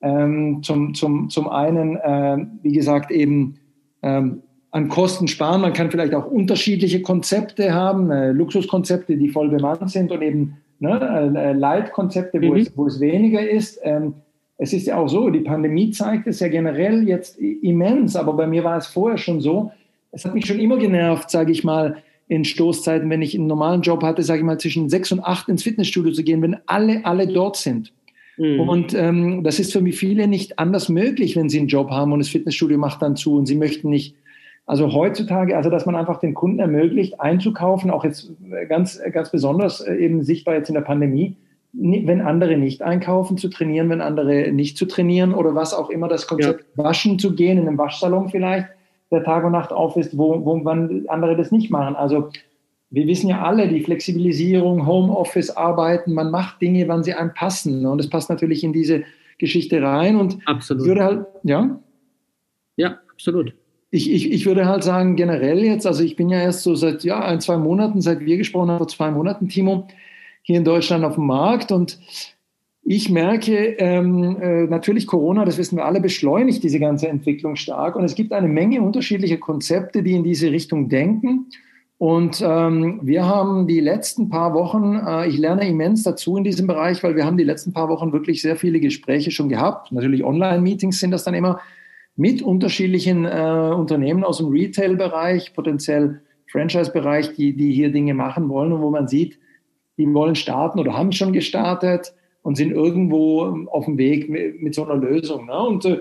Ähm, 0.00 0.62
zum, 0.62 0.94
zum, 0.94 1.28
zum 1.28 1.48
einen, 1.48 1.96
äh, 1.96 2.46
wie 2.62 2.72
gesagt, 2.72 3.10
eben 3.10 3.56
ähm, 4.02 4.42
an 4.70 4.88
Kosten 4.88 5.28
sparen. 5.28 5.62
Man 5.62 5.72
kann 5.72 5.90
vielleicht 5.90 6.14
auch 6.14 6.26
unterschiedliche 6.26 7.02
Konzepte 7.02 7.72
haben, 7.72 8.10
äh, 8.10 8.32
Luxuskonzepte, 8.32 9.16
die 9.16 9.28
voll 9.28 9.48
bemannt 9.48 9.90
sind 9.90 10.12
und 10.12 10.22
eben 10.22 10.58
ne, 10.78 11.32
äh, 11.36 11.52
Leitkonzepte, 11.52 12.40
wo, 12.42 12.52
mhm. 12.52 12.56
es, 12.56 12.76
wo 12.76 12.86
es 12.86 13.00
weniger 13.00 13.48
ist. 13.48 13.80
Ähm, 13.82 14.14
es 14.58 14.72
ist 14.72 14.86
ja 14.86 14.96
auch 14.96 15.08
so, 15.08 15.30
die 15.30 15.40
Pandemie 15.40 15.90
zeigt 15.92 16.26
es 16.26 16.40
ja 16.40 16.48
generell 16.48 17.06
jetzt 17.08 17.38
immens, 17.38 18.16
aber 18.16 18.32
bei 18.32 18.46
mir 18.46 18.64
war 18.64 18.76
es 18.76 18.88
vorher 18.88 19.16
schon 19.16 19.40
so. 19.40 19.70
Es 20.10 20.24
hat 20.24 20.34
mich 20.34 20.46
schon 20.46 20.58
immer 20.58 20.78
genervt, 20.78 21.30
sage 21.30 21.52
ich 21.52 21.62
mal, 21.62 22.02
in 22.26 22.44
Stoßzeiten, 22.44 23.08
wenn 23.08 23.22
ich 23.22 23.34
einen 23.34 23.46
normalen 23.46 23.82
Job 23.82 24.02
hatte, 24.02 24.22
sage 24.22 24.40
ich 24.40 24.44
mal, 24.44 24.58
zwischen 24.58 24.88
sechs 24.88 25.12
und 25.12 25.20
acht 25.20 25.48
ins 25.48 25.62
Fitnessstudio 25.62 26.12
zu 26.12 26.24
gehen, 26.24 26.42
wenn 26.42 26.56
alle, 26.66 27.04
alle 27.06 27.26
dort 27.26 27.56
sind. 27.56 27.92
Mhm. 28.36 28.60
Und 28.60 28.94
ähm, 28.94 29.44
das 29.44 29.58
ist 29.58 29.72
für 29.72 29.80
mich 29.80 29.96
viele 29.96 30.28
nicht 30.28 30.58
anders 30.58 30.88
möglich, 30.88 31.36
wenn 31.36 31.48
sie 31.48 31.58
einen 31.58 31.68
Job 31.68 31.90
haben 31.90 32.12
und 32.12 32.18
das 32.18 32.28
Fitnessstudio 32.28 32.78
macht 32.78 33.00
dann 33.00 33.16
zu 33.16 33.36
und 33.36 33.46
sie 33.46 33.56
möchten 33.56 33.88
nicht. 33.88 34.14
Also 34.68 34.92
heutzutage, 34.92 35.56
also 35.56 35.70
dass 35.70 35.86
man 35.86 35.96
einfach 35.96 36.20
den 36.20 36.34
Kunden 36.34 36.58
ermöglicht, 36.58 37.22
einzukaufen, 37.22 37.90
auch 37.90 38.04
jetzt 38.04 38.30
ganz, 38.68 39.00
ganz 39.12 39.30
besonders 39.30 39.80
äh, 39.80 39.94
eben 39.94 40.22
sichtbar 40.22 40.56
jetzt 40.56 40.68
in 40.68 40.74
der 40.74 40.82
Pandemie, 40.82 41.36
wenn 41.72 42.20
andere 42.20 42.58
nicht 42.58 42.82
einkaufen, 42.82 43.38
zu 43.38 43.48
trainieren, 43.48 43.88
wenn 43.88 44.02
andere 44.02 44.52
nicht 44.52 44.76
zu 44.76 44.84
trainieren 44.84 45.32
oder 45.32 45.54
was 45.54 45.72
auch 45.72 45.88
immer, 45.88 46.06
das 46.06 46.26
Konzept 46.26 46.66
ja. 46.76 46.84
waschen 46.84 47.18
zu 47.18 47.34
gehen, 47.34 47.56
in 47.56 47.66
einem 47.66 47.78
Waschsalon 47.78 48.28
vielleicht, 48.28 48.68
der 49.10 49.24
Tag 49.24 49.44
und 49.44 49.52
Nacht 49.52 49.72
auf 49.72 49.96
ist, 49.96 50.18
wo, 50.18 50.44
wo 50.44 50.62
wann 50.66 51.06
andere 51.08 51.34
das 51.34 51.50
nicht 51.50 51.70
machen. 51.70 51.96
Also 51.96 52.28
wir 52.90 53.06
wissen 53.06 53.30
ja 53.30 53.40
alle, 53.42 53.68
die 53.68 53.80
Flexibilisierung, 53.80 54.86
Homeoffice, 54.86 55.48
Arbeiten, 55.48 56.12
man 56.12 56.30
macht 56.30 56.60
Dinge, 56.60 56.86
wann 56.88 57.02
sie 57.02 57.14
einem 57.14 57.32
passen. 57.32 57.86
Und 57.86 57.96
das 57.96 58.10
passt 58.10 58.28
natürlich 58.28 58.62
in 58.64 58.74
diese 58.74 59.04
Geschichte 59.38 59.80
rein. 59.80 60.16
Und 60.16 60.38
absolut. 60.44 60.86
würde 60.86 61.04
halt, 61.04 61.26
ja? 61.42 61.80
Ja, 62.76 62.98
absolut. 63.10 63.54
Ich, 63.90 64.10
ich, 64.12 64.30
ich 64.30 64.46
würde 64.46 64.66
halt 64.66 64.84
sagen, 64.84 65.16
generell 65.16 65.64
jetzt, 65.64 65.86
also 65.86 66.02
ich 66.02 66.16
bin 66.16 66.28
ja 66.28 66.40
erst 66.40 66.62
so 66.62 66.74
seit 66.74 67.04
ja, 67.04 67.20
ein, 67.24 67.40
zwei 67.40 67.56
Monaten, 67.56 68.00
seit 68.00 68.20
wir 68.20 68.36
gesprochen 68.36 68.70
haben, 68.70 68.78
vor 68.78 68.88
zwei 68.88 69.10
Monaten, 69.10 69.48
Timo, 69.48 69.88
hier 70.42 70.58
in 70.58 70.64
Deutschland 70.64 71.04
auf 71.04 71.14
dem 71.14 71.26
Markt 71.26 71.72
und 71.72 71.98
ich 72.90 73.10
merke 73.10 73.76
ähm, 73.78 74.38
äh, 74.40 74.64
natürlich 74.64 75.06
Corona, 75.06 75.44
das 75.44 75.58
wissen 75.58 75.76
wir 75.76 75.84
alle, 75.84 76.00
beschleunigt 76.00 76.62
diese 76.62 76.80
ganze 76.80 77.08
Entwicklung 77.08 77.54
stark 77.54 77.96
und 77.96 78.04
es 78.04 78.14
gibt 78.14 78.32
eine 78.32 78.48
Menge 78.48 78.80
unterschiedlicher 78.80 79.36
Konzepte, 79.36 80.02
die 80.02 80.14
in 80.14 80.24
diese 80.24 80.50
Richtung 80.50 80.88
denken. 80.88 81.50
Und 81.98 82.42
ähm, 82.42 83.00
wir 83.02 83.26
haben 83.26 83.66
die 83.66 83.80
letzten 83.80 84.30
paar 84.30 84.54
Wochen, 84.54 84.94
äh, 85.06 85.28
ich 85.28 85.36
lerne 85.36 85.68
immens 85.68 86.02
dazu 86.02 86.38
in 86.38 86.44
diesem 86.44 86.66
Bereich, 86.66 87.02
weil 87.02 87.14
wir 87.14 87.26
haben 87.26 87.36
die 87.36 87.44
letzten 87.44 87.74
paar 87.74 87.90
Wochen 87.90 88.12
wirklich 88.14 88.40
sehr 88.40 88.56
viele 88.56 88.80
Gespräche 88.80 89.32
schon 89.32 89.50
gehabt. 89.50 89.92
Natürlich 89.92 90.24
Online-Meetings 90.24 90.98
sind 90.98 91.10
das 91.10 91.24
dann 91.24 91.34
immer 91.34 91.60
mit 92.18 92.42
unterschiedlichen 92.42 93.24
äh, 93.24 93.72
Unternehmen 93.74 94.24
aus 94.24 94.38
dem 94.38 94.48
Retail-Bereich, 94.48 95.54
potenziell 95.54 96.20
Franchise-Bereich, 96.50 97.34
die, 97.34 97.56
die 97.56 97.72
hier 97.72 97.92
Dinge 97.92 98.12
machen 98.12 98.48
wollen 98.48 98.72
und 98.72 98.82
wo 98.82 98.90
man 98.90 99.06
sieht, 99.06 99.38
die 99.98 100.12
wollen 100.12 100.34
starten 100.34 100.80
oder 100.80 100.94
haben 100.94 101.12
schon 101.12 101.32
gestartet 101.32 102.12
und 102.42 102.56
sind 102.56 102.72
irgendwo 102.72 103.66
auf 103.70 103.84
dem 103.84 103.98
Weg 103.98 104.28
mit, 104.28 104.60
mit 104.60 104.74
so 104.74 104.84
einer 104.84 104.96
Lösung. 104.96 105.46
Ne? 105.46 105.58
Und 105.60 105.84
äh, 105.84 106.00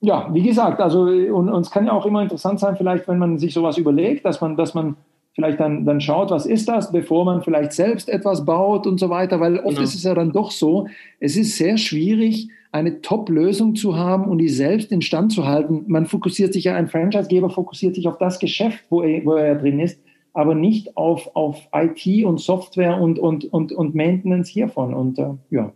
ja, 0.00 0.28
wie 0.32 0.42
gesagt, 0.42 0.80
also 0.80 1.02
und, 1.02 1.50
und 1.50 1.60
es 1.60 1.70
kann 1.70 1.86
ja 1.86 1.92
auch 1.92 2.06
immer 2.06 2.22
interessant 2.22 2.58
sein, 2.58 2.76
vielleicht, 2.76 3.06
wenn 3.06 3.18
man 3.18 3.38
sich 3.38 3.54
sowas 3.54 3.78
überlegt, 3.78 4.24
dass 4.24 4.40
man, 4.40 4.56
dass 4.56 4.74
man 4.74 4.96
vielleicht 5.34 5.60
dann, 5.60 5.84
dann 5.84 6.00
schaut, 6.00 6.32
was 6.32 6.46
ist 6.46 6.68
das, 6.68 6.90
bevor 6.90 7.24
man 7.24 7.42
vielleicht 7.42 7.74
selbst 7.74 8.08
etwas 8.08 8.44
baut 8.44 8.88
und 8.88 8.98
so 8.98 9.08
weiter, 9.08 9.38
weil 9.38 9.58
oft 9.58 9.68
genau. 9.68 9.82
ist 9.82 9.94
es 9.94 10.02
ja 10.02 10.14
dann 10.14 10.32
doch 10.32 10.50
so, 10.50 10.88
es 11.20 11.36
ist 11.36 11.56
sehr 11.56 11.78
schwierig, 11.78 12.48
eine 12.72 13.00
Top-Lösung 13.00 13.74
zu 13.74 13.96
haben 13.96 14.24
und 14.24 14.38
die 14.38 14.48
selbst 14.48 14.92
instand 14.92 15.32
zu 15.32 15.46
halten. 15.46 15.84
Man 15.86 16.06
fokussiert 16.06 16.52
sich 16.52 16.64
ja, 16.64 16.74
ein 16.74 16.88
Franchisegeber 16.88 17.50
fokussiert 17.50 17.94
sich 17.94 18.08
auf 18.08 18.18
das 18.18 18.38
Geschäft, 18.38 18.84
wo 18.90 19.02
er, 19.02 19.24
wo 19.24 19.34
er 19.34 19.54
drin 19.54 19.80
ist 19.80 19.98
aber 20.36 20.54
nicht 20.54 20.98
auf, 20.98 21.34
auf 21.34 21.66
IT 21.74 22.24
und 22.26 22.38
Software 22.38 23.00
und, 23.00 23.18
und, 23.18 23.46
und, 23.46 23.72
und 23.72 23.94
Maintenance 23.94 24.50
hiervon. 24.50 24.92
Und 24.92 25.18
äh, 25.18 25.30
ja. 25.48 25.72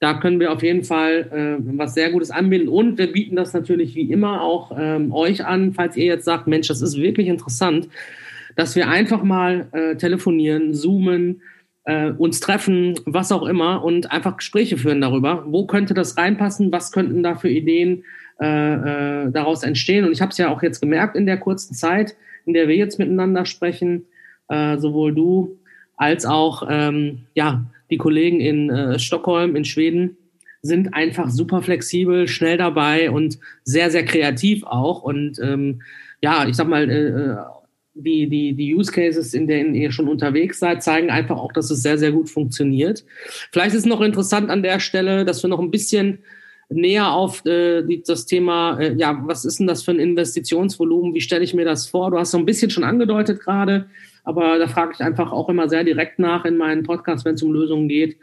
Da 0.00 0.14
können 0.14 0.40
wir 0.40 0.50
auf 0.50 0.62
jeden 0.62 0.82
Fall 0.82 1.58
äh, 1.60 1.76
was 1.76 1.92
sehr 1.92 2.10
Gutes 2.10 2.30
anbieten. 2.30 2.68
Und 2.68 2.96
wir 2.96 3.12
bieten 3.12 3.36
das 3.36 3.52
natürlich 3.52 3.94
wie 3.94 4.10
immer 4.10 4.40
auch 4.40 4.74
ähm, 4.78 5.12
euch 5.12 5.44
an, 5.44 5.74
falls 5.74 5.94
ihr 5.98 6.06
jetzt 6.06 6.24
sagt, 6.24 6.46
Mensch, 6.46 6.68
das 6.68 6.80
ist 6.80 6.96
wirklich 6.96 7.28
interessant, 7.28 7.90
dass 8.56 8.76
wir 8.76 8.88
einfach 8.88 9.22
mal 9.22 9.68
äh, 9.72 9.96
telefonieren, 9.96 10.72
zoomen, 10.72 11.42
äh, 11.86 12.10
uns 12.10 12.40
treffen, 12.40 13.00
was 13.06 13.32
auch 13.32 13.44
immer 13.44 13.82
und 13.82 14.10
einfach 14.12 14.36
Gespräche 14.36 14.76
führen 14.76 15.00
darüber. 15.00 15.44
Wo 15.46 15.66
könnte 15.66 15.94
das 15.94 16.18
reinpassen? 16.18 16.72
Was 16.72 16.92
könnten 16.92 17.22
da 17.22 17.36
für 17.36 17.48
Ideen 17.48 18.04
äh, 18.40 19.24
äh, 19.24 19.30
daraus 19.30 19.62
entstehen? 19.62 20.04
Und 20.04 20.12
ich 20.12 20.20
habe 20.20 20.32
es 20.32 20.38
ja 20.38 20.50
auch 20.50 20.62
jetzt 20.62 20.80
gemerkt 20.80 21.16
in 21.16 21.26
der 21.26 21.38
kurzen 21.38 21.74
Zeit, 21.74 22.16
in 22.44 22.52
der 22.52 22.68
wir 22.68 22.76
jetzt 22.76 22.98
miteinander 22.98 23.46
sprechen, 23.46 24.04
äh, 24.48 24.76
sowohl 24.78 25.14
du 25.14 25.58
als 25.96 26.26
auch 26.26 26.66
ähm, 26.68 27.20
ja, 27.34 27.64
die 27.90 27.96
Kollegen 27.96 28.40
in 28.40 28.68
äh, 28.68 28.98
Stockholm, 28.98 29.56
in 29.56 29.64
Schweden, 29.64 30.16
sind 30.62 30.92
einfach 30.92 31.30
super 31.30 31.62
flexibel, 31.62 32.26
schnell 32.26 32.58
dabei 32.58 33.12
und 33.12 33.38
sehr, 33.62 33.92
sehr 33.92 34.04
kreativ 34.04 34.64
auch. 34.64 35.02
Und 35.02 35.38
ähm, 35.40 35.82
ja, 36.20 36.48
ich 36.48 36.56
sag 36.56 36.66
mal, 36.66 36.90
äh, 36.90 37.08
äh 37.08 37.36
die, 37.96 38.28
die, 38.28 38.54
die 38.54 38.74
Use 38.74 38.92
Cases, 38.92 39.32
in 39.34 39.46
denen 39.46 39.74
ihr 39.74 39.90
schon 39.90 40.08
unterwegs 40.08 40.58
seid, 40.58 40.82
zeigen 40.82 41.10
einfach 41.10 41.38
auch, 41.38 41.52
dass 41.52 41.70
es 41.70 41.82
sehr, 41.82 41.98
sehr 41.98 42.12
gut 42.12 42.28
funktioniert. 42.28 43.04
Vielleicht 43.52 43.74
ist 43.74 43.86
noch 43.86 44.00
interessant 44.00 44.50
an 44.50 44.62
der 44.62 44.80
Stelle, 44.80 45.24
dass 45.24 45.42
wir 45.42 45.48
noch 45.48 45.60
ein 45.60 45.70
bisschen 45.70 46.18
näher 46.68 47.12
auf 47.12 47.44
äh, 47.46 47.82
die, 47.82 48.02
das 48.02 48.26
Thema, 48.26 48.78
äh, 48.78 48.94
ja, 48.94 49.22
was 49.24 49.44
ist 49.44 49.60
denn 49.60 49.66
das 49.66 49.82
für 49.82 49.92
ein 49.92 50.00
Investitionsvolumen? 50.00 51.14
Wie 51.14 51.20
stelle 51.20 51.44
ich 51.44 51.54
mir 51.54 51.64
das 51.64 51.88
vor? 51.88 52.10
Du 52.10 52.18
hast 52.18 52.32
so 52.32 52.38
ein 52.38 52.46
bisschen 52.46 52.70
schon 52.70 52.84
angedeutet 52.84 53.40
gerade, 53.40 53.86
aber 54.24 54.58
da 54.58 54.66
frage 54.66 54.92
ich 54.94 55.00
einfach 55.00 55.32
auch 55.32 55.48
immer 55.48 55.68
sehr 55.68 55.84
direkt 55.84 56.18
nach 56.18 56.44
in 56.44 56.56
meinen 56.56 56.82
Podcasts, 56.82 57.24
wenn 57.24 57.34
es 57.34 57.42
um 57.42 57.52
Lösungen 57.52 57.88
geht. 57.88 58.16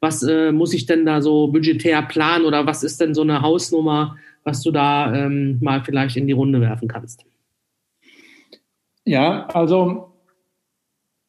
Was 0.00 0.22
äh, 0.22 0.52
muss 0.52 0.74
ich 0.74 0.86
denn 0.86 1.04
da 1.04 1.20
so 1.20 1.48
budgetär 1.48 2.02
planen 2.02 2.44
oder 2.44 2.66
was 2.66 2.84
ist 2.84 3.00
denn 3.00 3.14
so 3.14 3.22
eine 3.22 3.42
Hausnummer, 3.42 4.16
was 4.44 4.62
du 4.62 4.70
da 4.70 5.12
ähm, 5.12 5.58
mal 5.60 5.82
vielleicht 5.84 6.16
in 6.16 6.28
die 6.28 6.32
Runde 6.32 6.60
werfen 6.60 6.86
kannst? 6.86 7.24
Ja, 9.08 9.46
also 9.54 10.10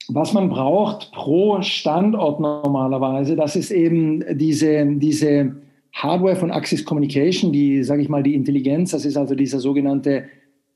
was 0.09 0.33
man 0.33 0.49
braucht 0.49 1.13
pro 1.13 1.61
Standort 1.61 2.41
normalerweise, 2.41 3.37
das 3.37 3.55
ist 3.55 3.71
eben 3.71 4.21
diese, 4.37 4.85
diese 4.97 5.55
Hardware 5.93 6.35
von 6.35 6.51
Axis 6.51 6.83
Communication, 6.83 7.53
die, 7.53 7.81
sage 7.83 8.01
ich 8.01 8.09
mal, 8.09 8.21
die 8.21 8.35
Intelligenz, 8.35 8.91
das 8.91 9.05
ist 9.05 9.15
also 9.15 9.33
dieser 9.33 9.59
sogenannte 9.59 10.25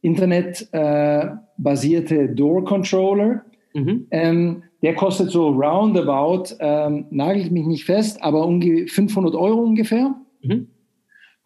Internet-basierte 0.01 2.15
äh, 2.15 2.33
Door 2.33 2.63
Controller. 2.63 3.43
Mhm. 3.73 4.07
Ähm, 4.11 4.63
der 4.81 4.95
kostet 4.95 5.31
so 5.31 5.49
roundabout, 5.49 6.55
ähm, 6.59 7.07
nagelt 7.09 7.51
mich 7.51 7.65
nicht 7.65 7.83
fest, 7.83 8.23
aber 8.23 8.47
500 8.47 9.35
Euro 9.35 9.61
ungefähr. 9.61 10.15
Mhm. 10.41 10.69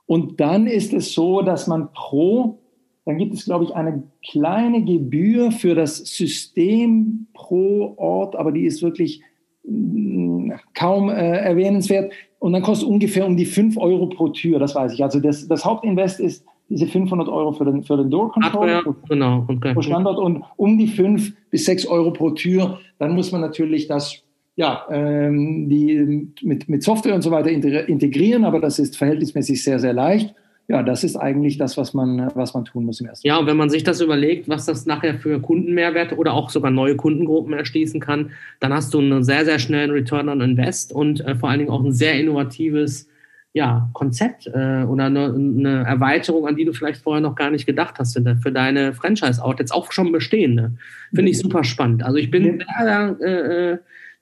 Und 0.06 0.40
dann 0.40 0.68
ist 0.68 0.94
es 0.94 1.14
so, 1.14 1.42
dass 1.42 1.66
man 1.66 1.92
pro, 1.94 2.60
dann 3.08 3.18
gibt 3.18 3.34
es, 3.34 3.46
glaube 3.46 3.64
ich, 3.64 3.74
eine 3.74 4.04
kleine 4.30 4.84
Gebühr 4.84 5.54
für 5.54 5.76
das 5.76 5.96
System 5.96 7.28
pro 7.34 7.94
Ort, 7.96 8.36
aber 8.36 8.52
die 8.52 8.66
ist 8.66 8.84
wirklich 8.84 9.22
mm, 9.64 10.52
kaum 10.74 11.08
äh, 11.08 11.38
erwähnenswert. 11.38 12.12
Und 12.40 12.52
dann 12.52 12.62
kostet 12.62 12.90
ungefähr 12.90 13.26
um 13.26 13.38
die 13.38 13.46
5 13.46 13.78
Euro 13.78 14.08
pro 14.08 14.28
Tür, 14.28 14.60
das 14.60 14.76
weiß 14.76 14.92
ich. 14.92 15.02
Also 15.02 15.22
das, 15.22 15.48
das 15.48 15.64
Hauptinvest 15.64 16.20
ist 16.20 16.44
diese 16.68 16.86
500 16.86 17.30
Euro 17.30 17.54
für 17.54 17.64
den, 17.64 17.82
für 17.82 17.96
den 17.96 18.12
Door 18.12 18.34
Controller 18.34 18.82
Ach, 18.82 18.86
ja, 18.86 18.96
genau, 19.08 19.46
okay. 19.48 19.74
pro 19.74 19.82
Standort 19.82 20.20
und 20.20 20.44
um 20.58 20.78
die 20.78 20.90
5 20.90 21.34
bis 21.50 21.64
6 21.64 21.86
Euro 21.88 22.12
pro 22.12 22.32
Tür. 22.32 22.80
Dann 23.00 23.16
muss 23.16 23.32
man 23.32 23.40
natürlich 23.40 23.88
das 23.88 24.22
ja, 24.58 24.86
ähm, 24.90 25.70
die 25.70 26.28
mit, 26.42 26.68
mit 26.68 26.84
Software 26.84 27.16
und 27.16 27.22
so 27.22 27.32
weiter 27.32 27.50
integrieren, 27.52 28.44
aber 28.44 28.60
das 28.60 28.80
ist 28.80 28.98
verhältnismäßig 28.98 29.64
sehr, 29.64 29.80
sehr 29.80 29.94
leicht 29.94 30.36
ja, 30.70 30.84
das 30.84 31.06
ist 31.06 31.16
eigentlich 31.16 31.58
das, 31.58 31.78
was 31.78 31.94
man, 31.94 32.30
was 32.36 32.54
man 32.54 32.66
tun 32.66 32.84
muss 32.86 33.00
im 33.00 33.08
ersten 33.08 33.26
Ja, 33.26 33.38
und 33.38 33.48
wenn 33.48 33.56
man 33.56 33.70
sich 33.70 33.84
das 33.84 34.02
überlegt, 34.02 34.50
was 34.50 34.66
das 34.66 34.86
nachher 34.86 35.16
für 35.16 35.40
Kundenmehrwerte 35.40 36.18
oder 36.18 36.34
auch 36.34 36.50
sogar 36.50 36.72
neue 36.72 36.98
Kundengruppen 36.98 37.54
erschließen 37.54 38.02
kann, 38.02 38.32
dann 38.60 38.74
hast 38.74 38.94
du 38.94 39.00
einen 39.00 39.24
sehr, 39.24 39.46
sehr 39.46 39.60
schnellen 39.60 39.92
Return 39.92 40.28
on 40.28 40.42
Invest 40.42 40.92
und 40.92 41.22
äh, 41.22 41.36
vor 41.36 41.50
allen 41.50 41.60
Dingen 41.60 41.72
auch 41.72 41.84
ein 41.84 41.94
sehr 41.94 42.20
innovatives 42.20 43.08
ja, 43.54 43.90
Konzept 43.94 44.48
äh, 44.48 44.84
oder 44.84 45.06
eine, 45.06 45.34
eine, 45.34 45.84
Erweiterung, 45.86 46.48
an 46.48 46.58
die 46.58 46.66
du 46.66 46.74
vielleicht 46.74 47.02
vorher 47.02 47.22
noch 47.22 47.36
gar 47.36 47.50
nicht 47.50 47.66
gedacht 47.66 47.96
hast 47.98 48.14
für, 48.14 48.52
deine 48.52 48.94
Franchise-Outlets, 48.94 49.72
auch 49.72 49.92
schon 49.92 50.12
bestehende. 50.12 50.74
Finde 51.16 51.32
ich 51.32 51.40
super 51.40 51.64
spannend. 51.64 52.04
Also 52.04 52.18
ich 52.18 52.30
bin 52.30 52.64
ja. 52.80 53.16
äh, 53.20 53.72
äh 53.74 53.78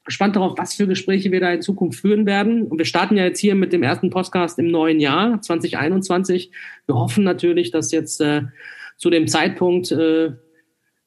gespannt 0.06 0.36
darauf, 0.36 0.58
was 0.58 0.76
für 0.76 0.88
Gespräche 0.88 1.32
wir 1.32 1.40
da 1.40 1.52
in 1.52 1.62
Zukunft 1.62 2.00
führen 2.00 2.26
werden. 2.26 2.68
Und 2.68 2.78
wir 2.78 2.86
starten 2.86 3.18
ja 3.18 3.26
jetzt 3.26 3.40
hier 3.40 3.56
mit 3.56 3.74
dem 3.74 3.84
ersten 3.84 4.12
Podcast 4.12 4.58
im 4.60 4.68
neuen 4.68 5.00
Jahr 5.00 5.42
2021. 5.42 6.52
Wir 6.86 6.96
hoffen 6.96 7.24
natürlich, 7.24 7.72
dass 7.72 7.92
jetzt 7.92 8.22
äh, 8.22 8.44
zu 8.98 9.10
dem 9.10 9.28
Zeitpunkt 9.28 9.92
äh, 9.92 10.32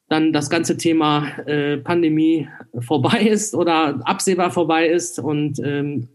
dann 0.09 0.33
das 0.33 0.49
ganze 0.49 0.75
Thema 0.77 1.27
äh, 1.47 1.77
Pandemie 1.77 2.47
vorbei 2.79 3.21
ist 3.21 3.55
oder 3.55 4.01
absehbar 4.05 4.51
vorbei 4.51 4.87
ist. 4.87 5.19
Und 5.19 5.59
ähm, 5.63 6.09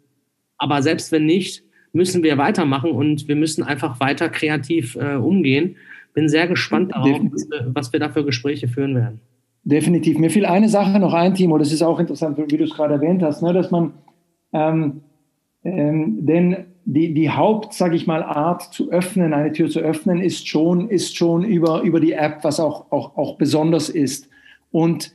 aber 0.59 0.83
selbst 0.83 1.11
wenn 1.11 1.27
nicht, 1.27 1.64
müssen 1.92 2.23
wir 2.23 2.38
weitermachen 2.38 2.90
und 2.90 3.29
wir 3.29 3.37
müssen 3.37 3.62
einfach 3.62 4.01
weiter 4.01 4.29
kreativ 4.29 4.97
äh, 4.97 5.14
umgehen. 5.14 5.77
Bin 6.12 6.29
sehr 6.29 6.47
gespannt 6.47 6.92
darauf, 6.92 7.20
was 7.33 7.49
wir, 7.49 7.70
was 7.73 7.92
wir 7.92 8.01
da 8.01 8.09
für 8.11 8.25
Gespräche 8.25 8.68
führen 8.68 8.94
werden. 8.94 9.20
Definitiv. 9.64 10.18
Mir 10.18 10.31
fiel 10.31 10.44
eine 10.44 10.68
Sache 10.68 10.98
noch 10.98 11.14
ein, 11.14 11.35
Timo, 11.35 11.57
das 11.57 11.72
ist 11.72 11.83
auch 11.83 11.98
interessant, 11.98 12.38
wie 12.38 12.57
du 12.57 12.64
es 12.64 12.74
gerade 12.74 12.94
erwähnt 12.94 13.22
hast, 13.22 13.42
ne, 13.42 13.53
dass 13.53 13.70
man, 13.70 13.92
ähm, 14.53 15.00
ähm, 15.64 16.27
denn 16.27 16.66
die, 16.85 17.14
die 17.14 17.31
Haupt, 17.31 17.72
sage 17.72 17.96
ich 17.96 18.07
mal, 18.07 18.22
Art 18.22 18.62
zu 18.74 18.90
öffnen, 18.90 19.33
eine 19.33 19.53
Tür 19.53 19.70
zu 19.70 19.81
öffnen, 19.81 20.20
ist 20.20 20.46
schon, 20.46 20.90
ist 20.90 21.16
schon 21.16 21.44
über, 21.44 21.81
über 21.81 21.98
die 21.98 22.12
App, 22.12 22.44
was 22.44 22.61
auch, 22.61 22.92
auch, 22.92 23.16
auch 23.16 23.37
besonders 23.37 23.88
ist. 23.88 24.29
Und 24.70 25.12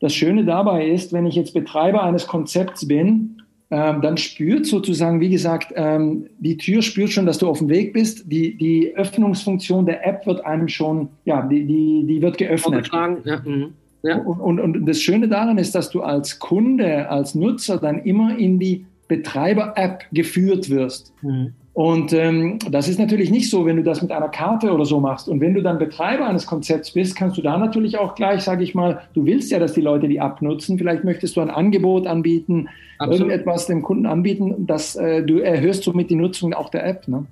das 0.00 0.12
Schöne 0.14 0.44
dabei 0.44 0.88
ist, 0.88 1.12
wenn 1.12 1.26
ich 1.26 1.36
jetzt 1.36 1.54
Betreiber 1.54 2.02
eines 2.02 2.26
Konzepts 2.26 2.88
bin, 2.88 3.40
ähm, 3.70 4.02
dann 4.02 4.16
spürt 4.16 4.66
sozusagen, 4.66 5.20
wie 5.20 5.30
gesagt, 5.30 5.72
ähm, 5.76 6.26
die 6.40 6.56
Tür 6.56 6.82
spürt 6.82 7.10
schon, 7.10 7.24
dass 7.24 7.38
du 7.38 7.48
auf 7.48 7.58
dem 7.58 7.68
Weg 7.68 7.92
bist. 7.92 8.30
Die, 8.30 8.56
die 8.58 8.94
Öffnungsfunktion 8.96 9.86
der 9.86 10.04
App 10.06 10.26
wird 10.26 10.44
einem 10.44 10.66
schon, 10.66 11.08
ja, 11.24 11.42
die, 11.42 11.64
die, 11.64 12.04
die 12.04 12.20
wird 12.20 12.36
geöffnet. 12.36 12.90
Ja, 13.24 13.40
mhm. 13.42 13.74
Ja. 14.02 14.18
Und, 14.18 14.60
und, 14.60 14.76
und 14.76 14.86
das 14.86 15.00
Schöne 15.00 15.28
daran 15.28 15.58
ist, 15.58 15.74
dass 15.74 15.90
du 15.90 16.02
als 16.02 16.38
Kunde, 16.38 17.08
als 17.08 17.34
Nutzer 17.34 17.78
dann 17.78 18.02
immer 18.02 18.36
in 18.38 18.58
die 18.58 18.86
Betreiber-App 19.08 20.04
geführt 20.12 20.70
wirst. 20.70 21.12
Mhm. 21.22 21.52
Und 21.74 22.12
ähm, 22.12 22.58
das 22.70 22.86
ist 22.86 22.98
natürlich 22.98 23.30
nicht 23.30 23.48
so, 23.48 23.64
wenn 23.64 23.76
du 23.76 23.82
das 23.82 24.02
mit 24.02 24.12
einer 24.12 24.28
Karte 24.28 24.72
oder 24.72 24.84
so 24.84 25.00
machst. 25.00 25.26
Und 25.26 25.40
wenn 25.40 25.54
du 25.54 25.62
dann 25.62 25.78
Betreiber 25.78 26.26
eines 26.26 26.46
Konzepts 26.46 26.90
bist, 26.90 27.16
kannst 27.16 27.38
du 27.38 27.42
da 27.42 27.56
natürlich 27.56 27.96
auch 27.96 28.14
gleich, 28.14 28.42
sage 28.42 28.62
ich 28.62 28.74
mal, 28.74 29.00
du 29.14 29.24
willst 29.24 29.50
ja, 29.50 29.58
dass 29.58 29.72
die 29.72 29.80
Leute 29.80 30.06
die 30.06 30.20
abnutzen. 30.20 30.76
Vielleicht 30.76 31.04
möchtest 31.04 31.36
du 31.36 31.40
ein 31.40 31.48
Angebot 31.48 32.06
anbieten, 32.06 32.68
Absolut. 32.98 33.20
irgendetwas 33.20 33.66
dem 33.66 33.82
Kunden 33.82 34.04
anbieten, 34.04 34.66
dass 34.66 34.96
äh, 34.96 35.22
du 35.22 35.38
erhöhst 35.38 35.84
somit 35.84 36.10
die 36.10 36.16
Nutzung 36.16 36.52
auch 36.52 36.68
der 36.68 36.86
App. 36.86 37.08
Ne? 37.08 37.24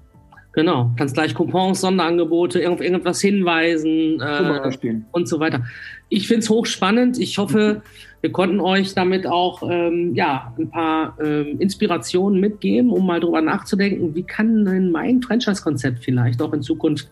Genau, 0.52 0.90
kannst 0.96 1.14
gleich 1.14 1.34
Coupons, 1.34 1.80
Sonderangebote, 1.80 2.68
auf 2.68 2.80
irgendwas 2.80 3.20
hinweisen 3.20 4.20
äh, 4.20 5.00
und 5.12 5.28
so 5.28 5.38
weiter. 5.38 5.64
Ich 6.08 6.26
finde 6.26 6.40
es 6.40 6.50
hochspannend. 6.50 7.18
Ich 7.20 7.38
hoffe, 7.38 7.82
wir 8.20 8.32
konnten 8.32 8.58
euch 8.58 8.94
damit 8.94 9.28
auch 9.28 9.62
ähm, 9.62 10.12
ja, 10.14 10.52
ein 10.58 10.68
paar 10.68 11.16
ähm, 11.22 11.60
Inspirationen 11.60 12.40
mitgeben, 12.40 12.90
um 12.90 13.06
mal 13.06 13.20
drüber 13.20 13.40
nachzudenken, 13.40 14.14
wie 14.16 14.24
kann 14.24 14.64
denn 14.64 14.90
mein 14.90 15.22
Franchise-Konzept 15.22 16.04
vielleicht 16.04 16.42
auch 16.42 16.52
in 16.52 16.62
Zukunft 16.62 17.08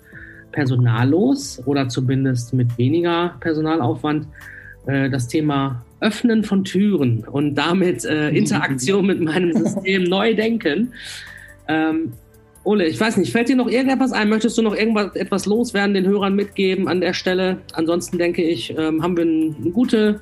personallos 0.50 1.62
oder 1.64 1.88
zumindest 1.88 2.52
mit 2.54 2.76
weniger 2.76 3.36
Personalaufwand 3.38 4.26
äh, 4.86 5.08
das 5.08 5.28
Thema 5.28 5.84
Öffnen 6.00 6.42
von 6.42 6.64
Türen 6.64 7.24
und 7.24 7.54
damit 7.54 8.04
äh, 8.04 8.30
Interaktion 8.36 9.06
mit 9.06 9.20
meinem 9.20 9.52
System 9.52 10.04
neu 10.04 10.34
denken. 10.34 10.92
Ähm, 11.68 12.12
Ole, 12.68 12.84
ich 12.84 13.00
weiß 13.00 13.16
nicht, 13.16 13.32
fällt 13.32 13.48
dir 13.48 13.56
noch 13.56 13.70
irgendetwas 13.70 14.12
ein? 14.12 14.28
Möchtest 14.28 14.58
du 14.58 14.62
noch 14.62 14.76
irgendwas 14.76 15.16
etwas 15.16 15.46
loswerden, 15.46 15.94
den 15.94 16.06
Hörern 16.06 16.34
mitgeben 16.34 16.86
an 16.86 17.00
der 17.00 17.14
Stelle? 17.14 17.62
Ansonsten 17.72 18.18
denke 18.18 18.42
ich, 18.42 18.76
ähm, 18.76 19.02
haben 19.02 19.16
wir 19.16 19.22
eine 19.22 19.70
gute 19.70 20.20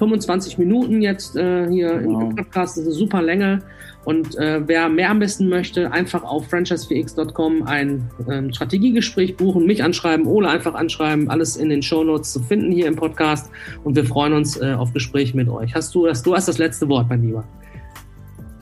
25 0.00 0.58
Minuten 0.58 1.02
jetzt 1.02 1.36
äh, 1.36 1.70
hier 1.70 2.02
wow. 2.04 2.22
im 2.24 2.34
Podcast. 2.34 2.76
Das 2.76 2.78
ist 2.78 2.88
eine 2.88 2.94
super 2.96 3.22
Länge. 3.22 3.62
Und 4.04 4.36
äh, 4.36 4.66
wer 4.66 4.88
mehr 4.88 5.14
wissen 5.20 5.48
möchte, 5.48 5.92
einfach 5.92 6.24
auf 6.24 6.48
franchisefx.com 6.48 7.62
ein 7.62 8.10
ähm, 8.28 8.52
Strategiegespräch 8.52 9.36
buchen, 9.36 9.64
mich 9.64 9.84
anschreiben, 9.84 10.26
Ole 10.26 10.48
einfach 10.48 10.74
anschreiben, 10.74 11.30
alles 11.30 11.54
in 11.54 11.68
den 11.68 11.80
Shownotes 11.80 12.32
zu 12.32 12.40
finden 12.40 12.72
hier 12.72 12.88
im 12.88 12.96
Podcast. 12.96 13.52
Und 13.84 13.94
wir 13.94 14.04
freuen 14.04 14.32
uns 14.32 14.60
äh, 14.60 14.74
auf 14.76 14.92
Gespräche 14.92 15.36
mit 15.36 15.48
euch. 15.48 15.72
Hast 15.76 15.94
du 15.94 16.06
das, 16.06 16.24
du 16.24 16.34
hast 16.34 16.48
das 16.48 16.58
letzte 16.58 16.88
Wort, 16.88 17.08
mein 17.08 17.22
Lieber. 17.22 17.44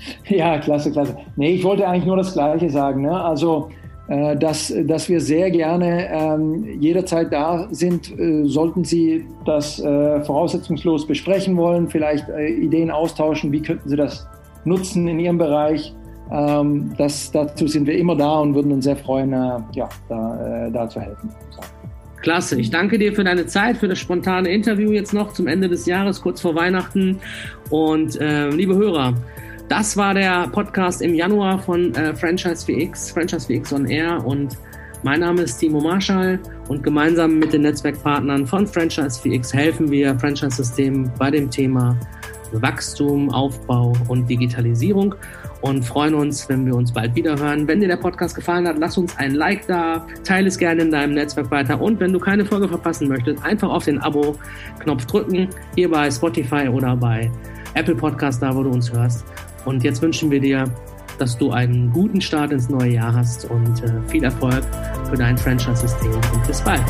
Ja, 0.28 0.58
klasse, 0.58 0.90
klasse. 0.90 1.16
Nee, 1.36 1.52
ich 1.52 1.64
wollte 1.64 1.86
eigentlich 1.86 2.06
nur 2.06 2.16
das 2.16 2.32
Gleiche 2.32 2.70
sagen. 2.70 3.02
Ne? 3.02 3.24
Also, 3.24 3.68
äh, 4.08 4.36
dass, 4.36 4.74
dass 4.84 5.08
wir 5.08 5.20
sehr 5.20 5.50
gerne 5.50 6.08
ähm, 6.10 6.80
jederzeit 6.80 7.32
da 7.32 7.68
sind, 7.70 8.10
äh, 8.18 8.44
sollten 8.44 8.84
Sie 8.84 9.24
das 9.44 9.78
äh, 9.78 10.20
voraussetzungslos 10.24 11.06
besprechen 11.06 11.56
wollen, 11.56 11.88
vielleicht 11.88 12.28
äh, 12.28 12.48
Ideen 12.48 12.90
austauschen, 12.90 13.52
wie 13.52 13.62
könnten 13.62 13.88
Sie 13.88 13.96
das 13.96 14.26
nutzen 14.64 15.06
in 15.06 15.20
Ihrem 15.20 15.38
Bereich. 15.38 15.94
Ähm, 16.32 16.92
das, 16.98 17.30
dazu 17.30 17.68
sind 17.68 17.86
wir 17.86 17.96
immer 17.96 18.16
da 18.16 18.40
und 18.40 18.54
würden 18.54 18.72
uns 18.72 18.84
sehr 18.84 18.96
freuen, 18.96 19.32
äh, 19.32 19.60
ja, 19.72 19.88
da, 20.08 20.66
äh, 20.66 20.72
da 20.72 20.88
zu 20.88 21.00
helfen. 21.00 21.30
Klasse. 22.22 22.60
Ich 22.60 22.70
danke 22.70 22.98
dir 22.98 23.12
für 23.14 23.24
deine 23.24 23.46
Zeit, 23.46 23.76
für 23.76 23.88
das 23.88 23.98
spontane 23.98 24.48
Interview 24.48 24.90
jetzt 24.92 25.14
noch 25.14 25.32
zum 25.32 25.46
Ende 25.46 25.68
des 25.68 25.86
Jahres, 25.86 26.20
kurz 26.20 26.40
vor 26.40 26.54
Weihnachten. 26.54 27.18
Und 27.68 28.14
liebe 28.14 28.76
Hörer, 28.76 29.14
das 29.72 29.96
war 29.96 30.12
der 30.12 30.48
Podcast 30.48 31.00
im 31.00 31.14
Januar 31.14 31.58
von 31.58 31.94
äh, 31.94 32.14
Franchise 32.14 32.66
VX, 32.66 33.10
Franchise 33.10 33.46
VX 33.46 33.72
on 33.72 33.86
Air. 33.86 34.22
Und 34.22 34.58
mein 35.02 35.20
Name 35.20 35.40
ist 35.40 35.56
Timo 35.56 35.80
Marschall. 35.80 36.38
Und 36.68 36.82
gemeinsam 36.82 37.38
mit 37.38 37.54
den 37.54 37.62
Netzwerkpartnern 37.62 38.46
von 38.46 38.66
Franchise 38.66 39.18
VX 39.18 39.54
helfen 39.54 39.90
wir 39.90 40.14
Franchise-Systemen 40.18 41.10
bei 41.18 41.30
dem 41.30 41.50
Thema 41.50 41.96
Wachstum, 42.52 43.30
Aufbau 43.30 43.94
und 44.08 44.28
Digitalisierung. 44.28 45.14
Und 45.62 45.82
freuen 45.86 46.12
uns, 46.12 46.46
wenn 46.50 46.66
wir 46.66 46.74
uns 46.74 46.92
bald 46.92 47.14
wieder 47.14 47.38
hören. 47.38 47.66
Wenn 47.66 47.80
dir 47.80 47.88
der 47.88 47.96
Podcast 47.96 48.34
gefallen 48.34 48.68
hat, 48.68 48.76
lass 48.78 48.98
uns 48.98 49.16
ein 49.16 49.36
Like 49.36 49.66
da, 49.68 50.06
teile 50.22 50.48
es 50.48 50.58
gerne 50.58 50.82
in 50.82 50.90
deinem 50.90 51.14
Netzwerk 51.14 51.50
weiter. 51.50 51.80
Und 51.80 51.98
wenn 51.98 52.12
du 52.12 52.18
keine 52.18 52.44
Folge 52.44 52.68
verpassen 52.68 53.08
möchtest, 53.08 53.42
einfach 53.42 53.70
auf 53.70 53.86
den 53.86 53.98
Abo-Knopf 54.02 55.06
drücken, 55.06 55.48
hier 55.76 55.90
bei 55.90 56.10
Spotify 56.10 56.68
oder 56.68 56.94
bei 56.94 57.30
Apple 57.72 57.94
Podcast, 57.94 58.42
da 58.42 58.54
wo 58.54 58.62
du 58.64 58.68
uns 58.68 58.92
hörst. 58.92 59.24
Und 59.64 59.84
jetzt 59.84 60.02
wünschen 60.02 60.30
wir 60.30 60.40
dir, 60.40 60.64
dass 61.18 61.38
du 61.38 61.52
einen 61.52 61.92
guten 61.92 62.20
Start 62.20 62.52
ins 62.52 62.68
neue 62.68 62.94
Jahr 62.94 63.14
hast 63.14 63.44
und 63.44 63.82
äh, 63.82 64.08
viel 64.08 64.24
Erfolg 64.24 64.64
für 65.08 65.16
dein 65.16 65.36
Franchise-System 65.36 66.12
und 66.14 66.46
bis 66.46 66.60
bald. 66.62 66.84